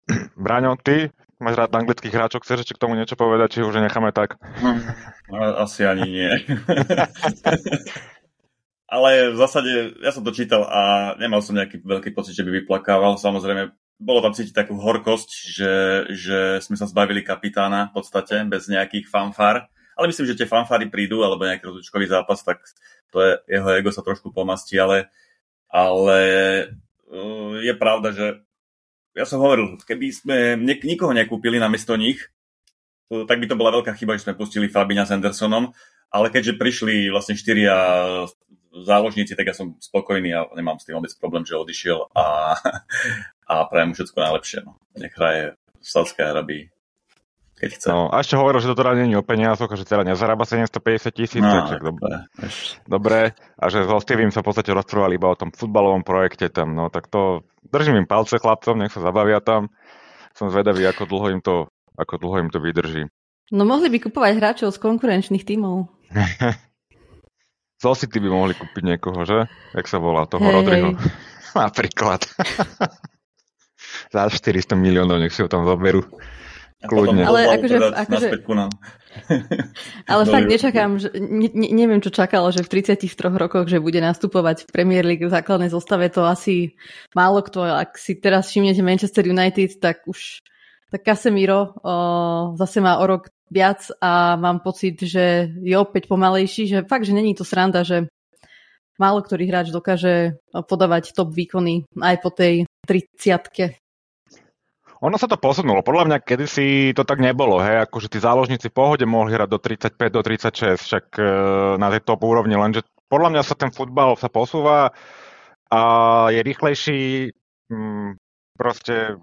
[0.33, 4.09] Braňo, ty máš rád anglických hráčov, chceš ešte k tomu niečo povedať, či už necháme
[4.09, 4.41] tak?
[4.41, 4.81] Hm,
[5.61, 6.31] asi ani nie.
[8.87, 12.61] Ale v zásade, ja som to čítal a nemal som nejaký veľký pocit, že by
[12.61, 13.17] vyplakával.
[13.17, 15.73] Samozrejme, bolo tam cítiť takú horkosť, že,
[16.13, 19.65] že sme sa zbavili kapitána v podstate, bez nejakých fanfár.
[19.93, 22.59] Ale myslím, že tie fanfáry prídu, alebo nejaký rozličkový zápas, tak
[23.13, 25.13] to je, jeho ego sa trošku pomastí, ale,
[25.69, 26.19] ale
[27.13, 28.25] uh, je pravda, že
[29.13, 32.17] ja som hovoril, keby sme nik- nikoho nekúpili namiesto nich,
[33.29, 35.69] tak by to bola veľká chyba, že sme pustili Fabina s Andersonom,
[36.09, 37.77] ale keďže prišli vlastne štyria
[38.85, 42.55] záložníci, tak ja som spokojný a nemám s tým vôbec problém, že odišiel a,
[43.51, 44.59] a prajem mu všetko najlepšie.
[44.63, 44.79] No.
[44.95, 46.73] Nech hraje v Sádskej Arabii
[47.63, 47.87] keď chce.
[47.95, 51.39] No, a ešte hovoril, že to teda není o peniazoch že teda nezarába 750 tisíc,
[51.39, 52.27] no, takže dobre.
[52.83, 53.19] dobre.
[53.55, 56.91] A že so Stevem sa v podstate rozprávali iba o tom futbalovom projekte tam, no
[56.91, 59.71] tak to držím im palce chlapcom, nech sa zabavia tam.
[60.35, 63.07] Som zvedavý, ako dlho im to, ako dlho im to vydrží.
[63.53, 65.87] No mohli by kupovať hráčov z konkurenčných tímov.
[67.83, 69.51] Z City by mohli kúpiť niekoho, že?
[69.75, 70.89] Jak sa volá, toho hey, Rodriho.
[70.95, 71.11] Hey.
[71.67, 72.23] Napríklad.
[74.15, 76.07] Za 400 miliónov, nech si ho tam zoberú.
[76.83, 77.23] Kľudne.
[77.23, 78.27] Ale akože, akože,
[80.11, 83.07] ale fakt nečakám, že, ne, neviem, čo čakalo, že v 33
[83.39, 86.75] rokoch, že bude nastupovať v Premier League v základnej zostave, to asi
[87.15, 87.63] málo kto.
[87.63, 90.43] Ak si teraz všimnete Manchester United, tak už
[90.93, 91.95] tak Casemiro o,
[92.53, 97.15] zase má o rok viac a mám pocit, že je opäť pomalejší, že fakt, že
[97.15, 98.07] není to sranda, že
[99.01, 103.79] málo ktorý hráč dokáže podávať top výkony aj po tej 30
[105.03, 105.83] ono sa to posunulo.
[105.83, 109.59] Podľa mňa kedysi to tak nebolo, hej, akože tí záložníci v pohode mohli hrať do
[109.59, 111.23] 35, do 36, však e,
[111.75, 114.95] na tej top úrovni, lenže podľa mňa sa ten futbal sa posúva
[115.67, 115.81] a
[116.31, 117.01] je rýchlejší,
[117.67, 118.15] mm,
[118.53, 119.13] proste e,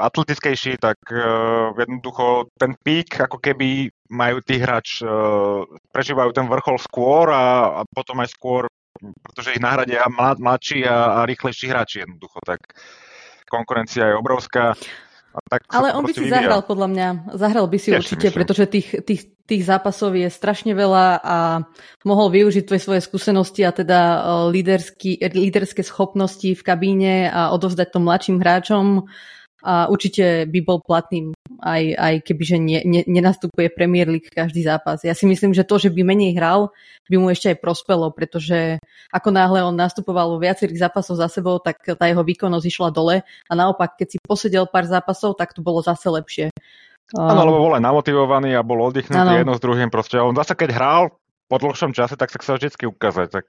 [0.00, 1.18] atletickejší, tak e,
[1.78, 5.08] jednoducho ten pík, ako keby majú tí hráč, e,
[5.94, 8.66] prežívajú ten vrchol skôr a, a potom aj skôr,
[8.98, 12.60] pretože ich nahradia mlad, mladší a, a rýchlejší hráči jednoducho, tak
[13.46, 14.74] konkurencia je obrovská.
[15.34, 16.46] A tak Ale on by si vyvíja.
[16.46, 17.08] zahral, podľa mňa.
[17.34, 21.38] Zahral by si ja určite, si pretože tých, tých, tých zápasov je strašne veľa a
[22.06, 24.00] mohol využiť tvoje svoje skúsenosti a teda
[25.34, 29.10] líderské schopnosti v kabíne a odovzdať to mladším hráčom
[29.64, 31.33] a určite by bol platným,
[31.64, 35.00] aj, aj kebyže ne, ne, nenastupuje Premier League každý zápas.
[35.00, 36.68] Ja si myslím, že to, že by menej hral,
[37.08, 38.76] by mu ešte aj prospelo, pretože
[39.08, 43.24] ako náhle on nastupoval vo viacerých zápasoch za sebou, tak tá jeho výkonnosť išla dole
[43.24, 46.46] a naopak, keď si posedel pár zápasov, tak to bolo zase lepšie.
[47.16, 49.40] Áno, lebo bol aj namotivovaný a bol oddychnutý ano.
[49.40, 49.92] jedno s druhým.
[49.92, 51.02] Proste on zase keď hral,
[51.44, 53.28] po dlhšom čase, tak sa chcel vždy ukázať.
[53.28, 53.46] Tak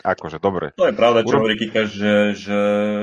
[0.00, 0.72] akože, dobre.
[0.80, 2.58] To je pravda, čo hovorí Kika, že, že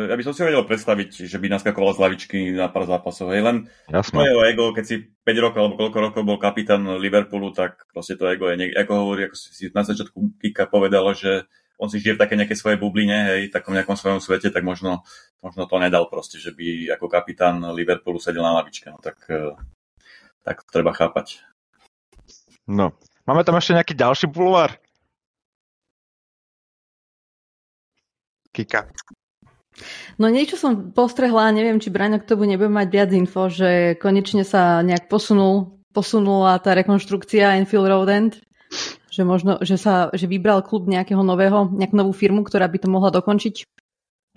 [0.10, 3.30] ja by som si vedel predstaviť, že by naskakoval z lavičky na pár zápasov.
[3.30, 3.58] Hej, len
[3.94, 4.18] Jasné.
[4.18, 8.18] to jeho ego, keď si 5 rokov alebo koľko rokov bol kapitán Liverpoolu, tak proste
[8.18, 11.46] to ego je, niek- ako hovorí, ako si na začiatku Kika povedala, že
[11.78, 15.06] on si žije v také nejakej svojej bubline, hej, takom nejakom svojom svete, tak možno,
[15.46, 18.94] možno to nedal proste, že by ako kapitán Liverpoolu sedel na lavičke.
[18.94, 19.58] No tak, eh,
[20.42, 21.44] tak treba chápať.
[22.64, 24.76] No, Máme tam ešte nejaký ďalší bulvár?
[28.52, 28.92] Kika.
[30.22, 34.46] No niečo som postrehla, neviem, či Braňo k tomu nebude mať viac info, že konečne
[34.46, 38.34] sa nejak posunul, posunula tá rekonštrukcia Enfield Road End,
[39.10, 42.88] že možno, že sa, že vybral klub nejakého nového, nejakú novú firmu, ktorá by to
[42.92, 43.66] mohla dokončiť?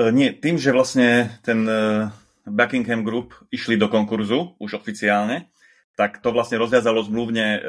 [0.01, 2.09] Uh, nie, tým, že vlastne ten uh,
[2.49, 5.53] Buckingham Group išli do konkurzu už oficiálne,
[5.97, 7.61] tak to vlastne rozviazalo zmluvne uh,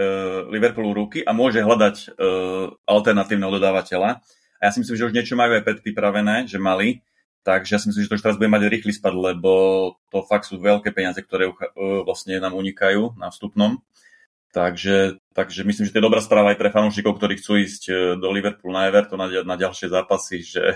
[0.51, 4.19] Liverpoolu ruky a môže hľadať uh, alternatívneho dodávateľa.
[4.59, 6.99] A ja si myslím, že už niečo majú aj predpripravené, že mali.
[7.47, 9.51] Takže ja si myslím, že to už teraz bude mať rýchly spad, lebo
[10.11, 11.55] to fakt sú veľké peniaze, ktoré uh,
[12.03, 13.79] vlastne nám unikajú na vstupnom.
[14.57, 17.93] Takže, takže myslím, že to je dobrá správa aj pre fanúšikov, ktorí chcú ísť e,
[18.17, 20.73] do Liverpoolu na Everton na, na ďalšie zápasy, že,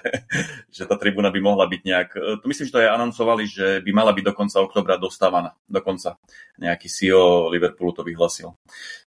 [0.70, 2.10] že tá tribúna by mohla byť nejak...
[2.14, 5.58] To myslím, že to aj anoncovali, že by mala byť do konca oktobra dostávaná.
[5.66, 6.22] Dokonca
[6.62, 8.54] nejaký CEO Liverpoolu to vyhlasil.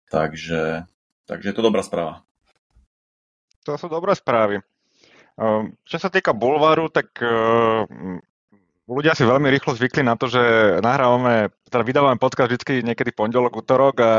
[0.07, 0.87] Takže,
[1.27, 2.23] takže je to dobrá správa.
[3.67, 4.63] To sú dobré správy.
[5.35, 8.23] Ehm, čo sa týka Bulvaru, tak ehm,
[8.87, 10.39] ľudia si veľmi rýchlo zvykli na to, že
[10.79, 14.13] nahrávame, teda vydávame podcast vždy niekedy pondelok, útorok a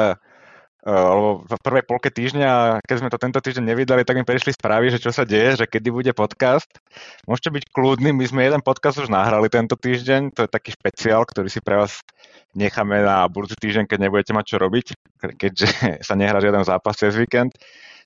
[0.82, 4.90] alebo v prvej polke týždňa, keď sme to tento týždeň nevydali, tak mi prišli správy,
[4.90, 6.70] že čo sa deje, že kedy bude podcast.
[7.30, 11.22] Môžete byť kľudní, my sme jeden podcast už nahrali tento týždeň, to je taký špeciál,
[11.22, 12.02] ktorý si pre vás
[12.58, 14.86] necháme na budúci týždeň, keď nebudete mať čo robiť,
[15.38, 15.68] keďže
[16.08, 17.54] sa nehrá žiaden zápas cez víkend.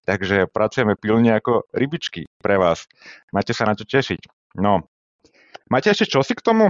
[0.06, 2.86] Takže pracujeme pilne ako rybičky pre vás.
[3.34, 4.54] Máte sa na čo tešiť.
[4.62, 4.86] No.
[5.66, 6.70] Máte ešte čosi k tomu?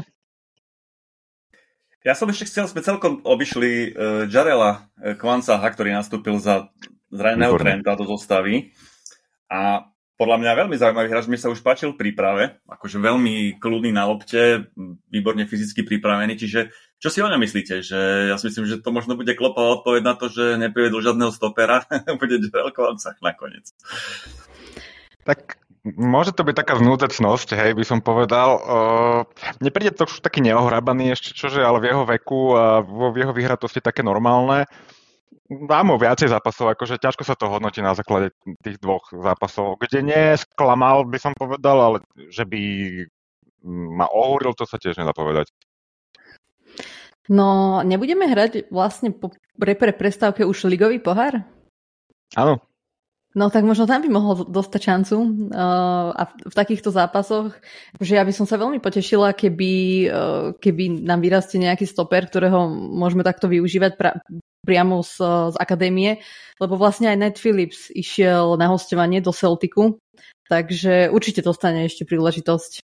[2.05, 6.69] Ja som ešte chcel, sme celkom obišli uh, Jarela uh, Kvancaha, ktorý nastúpil za
[7.09, 8.77] zraneného Trenta do zostavy.
[9.49, 13.89] A podľa mňa veľmi zaujímavý hráč, mi sa už páčil v príprave, akože veľmi kľudný
[13.89, 14.69] na lopte,
[15.09, 16.69] výborne fyzicky pripravený, čiže
[17.01, 17.81] čo si o ňom myslíte?
[17.81, 21.33] Že ja si myslím, že to možno bude klopová odpoveď na to, že neprivedol žiadneho
[21.33, 21.89] stopera,
[22.21, 23.73] bude Jarel Kvancach nakoniec.
[25.25, 28.49] Tak Môže to byť taká vnúcecnosť, hej, by som povedal.
[28.57, 29.21] Uh,
[29.61, 33.29] mne príde to už taký neohrabaný ešte, čože, ale v jeho veku a vo jeho
[33.29, 34.65] vyhratosti také normálne.
[35.45, 38.33] Dám mu viacej zápasov, akože ťažko sa to hodnotí na základe
[38.65, 41.97] tých dvoch zápasov, kde nie sklamal, by som povedal, ale
[42.33, 42.61] že by
[43.69, 45.53] ma ohúril, to sa tiež nedá povedať.
[47.29, 51.45] No, nebudeme hrať vlastne po repre prestávke už ligový pohár?
[52.33, 52.57] Áno,
[53.35, 57.51] No tak možno tam by mohol dostať šancu uh, a v, takýchto zápasoch,
[57.99, 59.73] že ja by som sa veľmi potešila, keby,
[60.07, 64.15] uh, keby nám vyrastie nejaký stoper, ktorého môžeme takto využívať pra,
[64.63, 65.19] priamo z,
[65.51, 66.23] z akadémie,
[66.63, 69.99] lebo vlastne aj Ned Phillips išiel na hostovanie do Celticu,
[70.47, 72.87] takže určite dostane ešte príležitosť.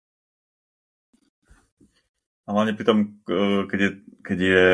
[2.45, 2.99] A hlavne pri tom,
[3.33, 4.67] uh, keď je, keď je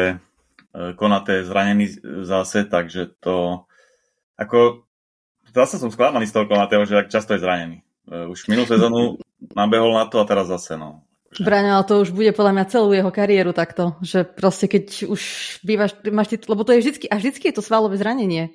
[0.70, 3.66] Konaté zranený zase, takže to
[4.34, 4.89] ako
[5.54, 7.82] zase som sklamaný z toho Konateho, že tak často je zranený.
[8.08, 9.00] E, už minulú sezónu
[9.54, 11.04] nabehol na to a teraz zase, no.
[11.38, 15.22] Braňo, ale to už bude podľa mňa celú jeho kariéru takto, že proste keď už
[15.62, 18.50] bývaš, máš, lebo to je vždycky, a vždycky je to svalové zranenie.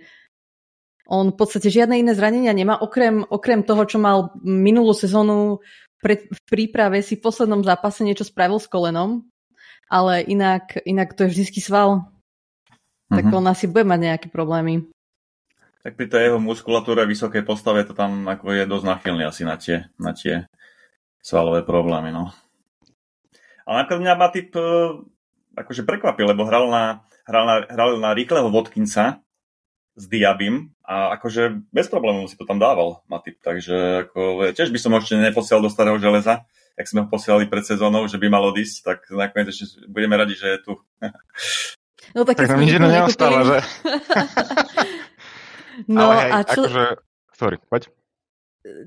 [1.08, 5.64] On v podstate žiadne iné zranenia nemá, okrem, okrem toho, čo mal minulú sezónu
[6.04, 9.24] pred, v príprave si v poslednom zápase niečo spravil s kolenom,
[9.88, 12.12] ale inak, inak to je vždycky sval.
[13.08, 13.38] Tak mm-hmm.
[13.40, 14.90] on asi bude mať nejaké problémy
[15.86, 19.54] tak pri tej jeho muskulatúre, vysokej postave to tam ako je dosť nachylný asi na
[19.54, 20.50] tie, na tie
[21.21, 22.10] svalové problémy.
[22.10, 22.34] No.
[23.69, 24.65] Ale napríklad mňa Matip e,
[25.54, 29.21] akože prekvapil, lebo hral na, hral na, hral na rýchleho Vodkinca
[29.93, 34.80] s Diabim a akože bez problémov si to tam dával Matip, takže ako, tiež by
[34.82, 36.50] som ešte neposielal do starého železa,
[36.82, 40.34] jak sme ho posielali pred sezónou, že by mal odísť, tak nakoniec ešte budeme radi,
[40.34, 40.74] že je tu.
[42.17, 43.58] No tak, tak nám nič neostáva, že?
[45.88, 46.61] No Ale hej, a čo...
[46.65, 46.84] Akože...
[47.36, 47.91] Sorry, poď.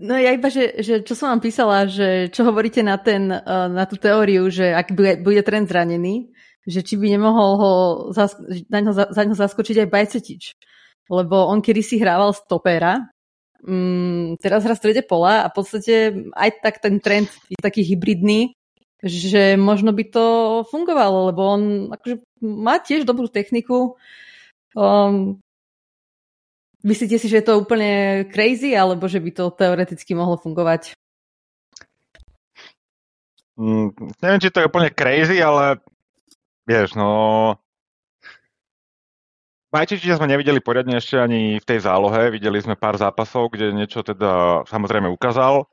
[0.03, 3.67] No ja iba, že, že čo som vám písala, že čo hovoríte na, ten, eh,
[3.71, 6.35] na tú teóriu, že ak bude, bude trend zranený,
[6.67, 7.73] že či by nemohol ho
[8.69, 10.45] na ňo, za ňo zaskočiť aj Bajcetič.
[11.09, 13.09] Lebo on kedy si hrával stopera,
[13.65, 15.95] mm, teraz hrá strede pola a v podstate
[16.37, 18.53] aj tak ten trend je taký hybridný,
[19.01, 20.27] že možno by to
[20.69, 21.63] fungovalo, lebo on
[21.95, 23.95] akože má tiež dobrú techniku,
[24.75, 25.39] um,
[26.87, 30.95] Myslíte si, že je to úplne crazy, alebo že by to teoreticky mohlo fungovať?
[33.59, 33.91] Mm,
[34.23, 35.83] neviem, či to je úplne crazy, ale
[36.63, 37.59] vieš, no...
[39.69, 42.33] Bajčičiča sme nevideli poriadne ešte ani v tej zálohe.
[42.33, 45.69] Videli sme pár zápasov, kde niečo teda samozrejme ukázal.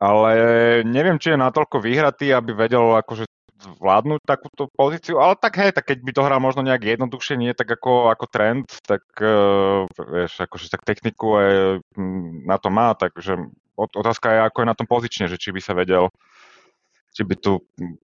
[0.00, 0.32] Ale
[0.80, 5.88] neviem, či je natoľko vyhratý, aby vedel akože zvládnuť takúto pozíciu, ale tak hej, tak
[5.88, 10.44] keď by to hral možno nejak jednoduchšie, nie tak ako, ako trend, tak uh, vieš,
[10.44, 11.50] akože tak techniku aj
[12.44, 15.72] na to má, takže otázka je, ako je na tom pozične, že či by sa
[15.72, 16.12] vedel,
[17.16, 17.64] či by tú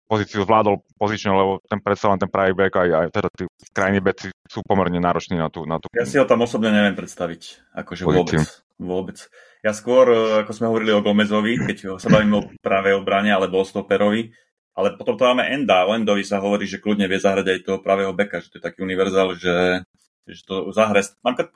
[0.07, 3.43] pozíciu zvládol pozične, lebo ten predsa len ten pravý back aj, aj teda tí
[3.75, 6.95] krajní beci sú pomerne nároční na tú, na tú Ja si ho tam osobne neviem
[6.95, 8.39] predstaviť, akože pozíciu.
[8.39, 8.47] vôbec.
[8.77, 9.17] Vôbec.
[9.65, 13.59] Ja skôr, e, ako sme hovorili o Gomezovi, keď sa bavíme o práve obrane alebo
[13.59, 14.31] o stoperovi,
[14.77, 15.89] ale potom to máme Enda.
[15.89, 18.67] O Endovi sa hovorí, že kľudne vie zahrať aj toho pravého beka, že to je
[18.69, 19.81] taký univerzál, že,
[20.29, 21.01] že to zahre.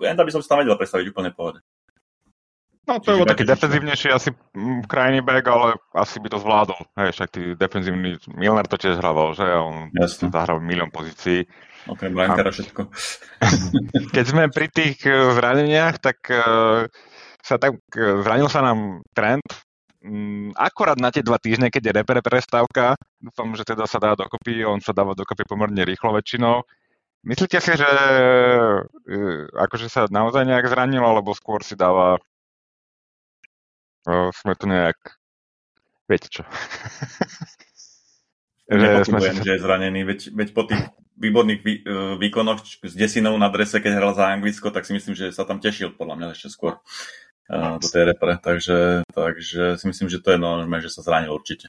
[0.02, 1.62] Enda by som si tam vedel predstaviť úplne pohode.
[2.90, 6.82] No to je taký defenzívnejší asi v krajný back, ale asi by to zvládol.
[6.98, 9.46] Hej, však tí defenzívny, Milner to tiež hrával, že?
[9.46, 10.34] On Jasne.
[10.34, 11.46] zahral milión pozícií.
[11.86, 12.54] Okrem Blankara a...
[12.54, 12.90] všetko.
[14.18, 16.90] Keď sme pri tých eh, zraneniach, tak uh,
[17.46, 19.46] sa tak, uh, zranil sa nám trend
[20.02, 24.18] mm, akorát na tie dva týždne, keď je repre prestávka, dúfam, že teda sa dá
[24.18, 26.66] dokopy, on sa dáva dokopy pomerne rýchlo väčšinou.
[27.22, 29.22] Myslíte si, že e,
[29.54, 32.18] akože sa naozaj nejak zranil, alebo skôr si dáva
[34.10, 34.98] e, sme tu nejak
[36.10, 36.44] viete čo.
[38.66, 39.38] že sme si...
[39.38, 40.82] že je zranený, veď, veď po tých
[41.22, 45.14] výborných vý, e, výkonoch s desinou na drese, keď hral za Anglicko, tak si myslím,
[45.14, 46.82] že sa tam tešil podľa mňa ešte skôr
[47.52, 51.68] do tej repre, takže, takže si myslím, že to je normálne, že sa zranil určite.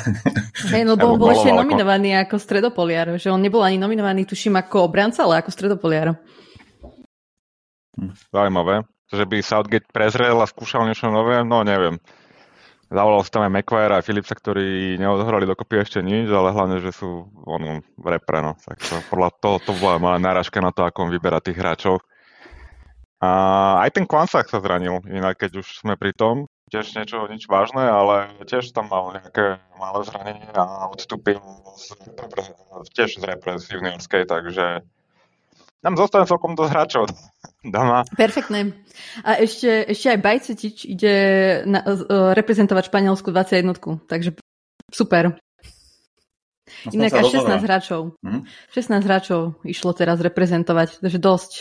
[0.72, 4.88] Hej, no bol, bol ešte nominovaný ako stredopoliar, že on nebol ani nominovaný, tuším, ako
[4.88, 6.16] obranca, ale ako stredopoliar.
[8.00, 8.88] Hm, zaujímavé.
[9.10, 11.98] Že by Southgate prezrel a skúšal niečo nové, no neviem.
[12.90, 16.90] Zavolal sa tam aj McQuire a Philipsa, ktorí neodohrali dokopy ešte nič, ale hlavne, že
[16.90, 18.58] sú on, v repre, no.
[18.58, 22.02] Tak to, podľa toho to bola malá náražka na to, ako on vyberá tých hráčov.
[23.20, 23.30] A
[23.84, 27.82] aj ten Kvansach sa zranil, inak keď už sme pri tom, tiež niečo, nič vážne,
[27.82, 31.42] ale tiež tam mal nejaké malé zranenie a odstúpil
[31.74, 31.98] z,
[32.94, 34.86] tiež z repre z juniorskej, takže
[35.82, 37.04] nám zostane celkom dosť hráčov
[37.74, 38.06] doma.
[38.14, 38.72] Perfektné.
[39.26, 41.14] A ešte, ešte aj Bajcetič ide
[41.66, 44.38] na, uh, reprezentovať Španielsku 21, takže
[44.94, 45.36] super.
[46.86, 48.00] No, Inak až 16 hráčov.
[48.22, 48.46] Hm?
[48.72, 51.52] 16 hráčov išlo teraz reprezentovať, takže dosť.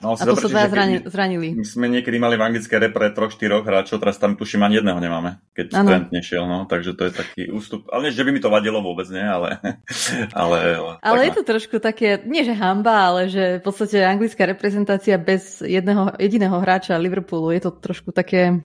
[0.00, 1.52] No, a to sa teda zrani- zranili.
[1.52, 4.96] My sme niekedy mali v anglické repre troch, štyroch hráčov, teraz tam tuším ani jedného
[4.96, 5.88] nemáme, keď ano.
[5.92, 7.84] Trent nešiel, no, takže to je taký ústup.
[7.92, 9.60] Ale nie, že by mi to vadilo vôbec, nie, ale...
[10.40, 15.20] ale, ale je to trošku také, nie že hamba, ale že v podstate anglická reprezentácia
[15.20, 18.64] bez jedného, jediného hráča Liverpoolu, je to trošku také...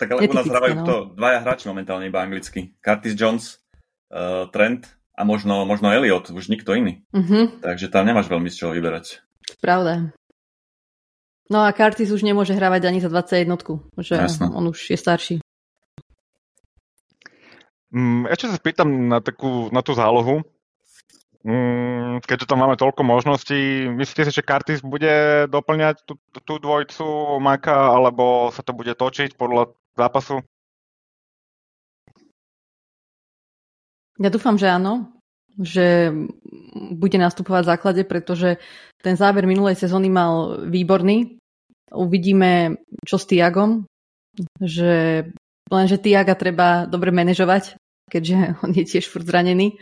[0.00, 0.84] Tak ale u nás hrávajú no.
[0.88, 2.72] to dvaja hráči momentálne iba anglicky.
[2.80, 3.62] Curtis Jones,
[4.10, 7.04] uh, Trent a možno, možno Elliot, už nikto iný.
[7.14, 7.52] Uh-huh.
[7.62, 9.22] Takže tam nemáš veľmi z čoho vyberať.
[9.62, 10.10] Pravda.
[11.52, 13.52] No a Curtis už nemôže hravať ani za 21,
[14.00, 14.48] že Jasne.
[14.48, 15.34] on už je starší.
[17.94, 20.42] Mm, ešte sa spýtam na, takú, na tú zálohu.
[21.44, 27.38] Mm, keďže tam máme toľko možností, myslíte si, že Curtis bude doplňať tú, tú dvojcu
[27.38, 30.42] Maka, alebo sa to bude točiť podľa zápasu?
[34.18, 35.13] Ja dúfam, že áno,
[35.60, 36.10] že
[36.74, 38.58] bude nastupovať v základe, pretože
[38.98, 41.38] ten záber minulej sezóny mal výborný.
[41.94, 43.86] Uvidíme, čo s Tiagom,
[44.58, 45.24] že
[45.70, 47.78] lenže Tiaga treba dobre manažovať,
[48.10, 49.78] keďže on je tiež furt zranený.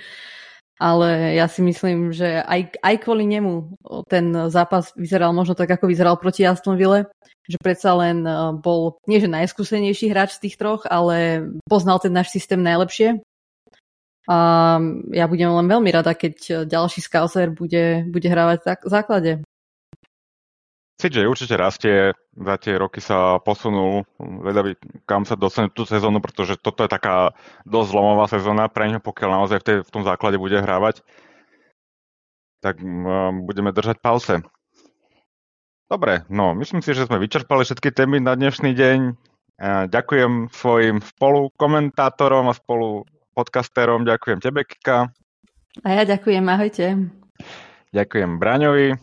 [0.82, 3.78] Ale ja si myslím, že aj, aj kvôli nemu
[4.10, 7.06] ten zápas vyzeral možno tak, ako vyzeral proti Aston Ville,
[7.46, 12.10] že predsa len e, bol nie že najskúsenejší hráč z tých troch, ale poznal ten
[12.10, 13.22] náš systém najlepšie
[14.30, 14.78] a
[15.10, 19.32] ja budem len veľmi rada, keď ďalší Scouser bude, bude hrávať v základe.
[21.02, 26.54] CJ určite rastie, za tie roky sa posunul, vedavý, kam sa dostane tú sezónu, pretože
[26.54, 27.34] toto je taká
[27.66, 31.02] dosť zlomová sezóna pre ňo, pokiaľ naozaj v, tej, v tom základe bude hrávať.
[32.62, 34.46] Tak um, budeme držať palce.
[35.90, 38.98] Dobre, no myslím si, že sme vyčerpali všetky témy na dnešný deň.
[39.92, 44.04] Ďakujem svojim spolukomentátorom a spolu podcasterom.
[44.04, 45.10] Ďakujem tebe, Kika.
[45.80, 46.84] A ja ďakujem, ahojte.
[47.92, 48.96] Ďakujem Braňovi.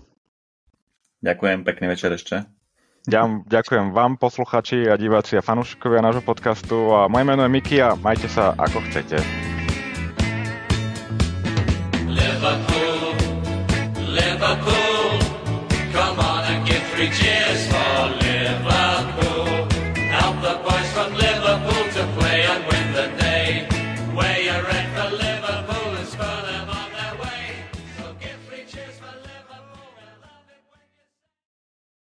[1.19, 2.45] Ďakujem, pekný večer ešte.
[3.49, 6.93] Ďakujem vám, posluchači a diváci a fanúšikovia nášho podcastu.
[6.93, 9.48] A moje meno je Miki a majte sa ako chcete.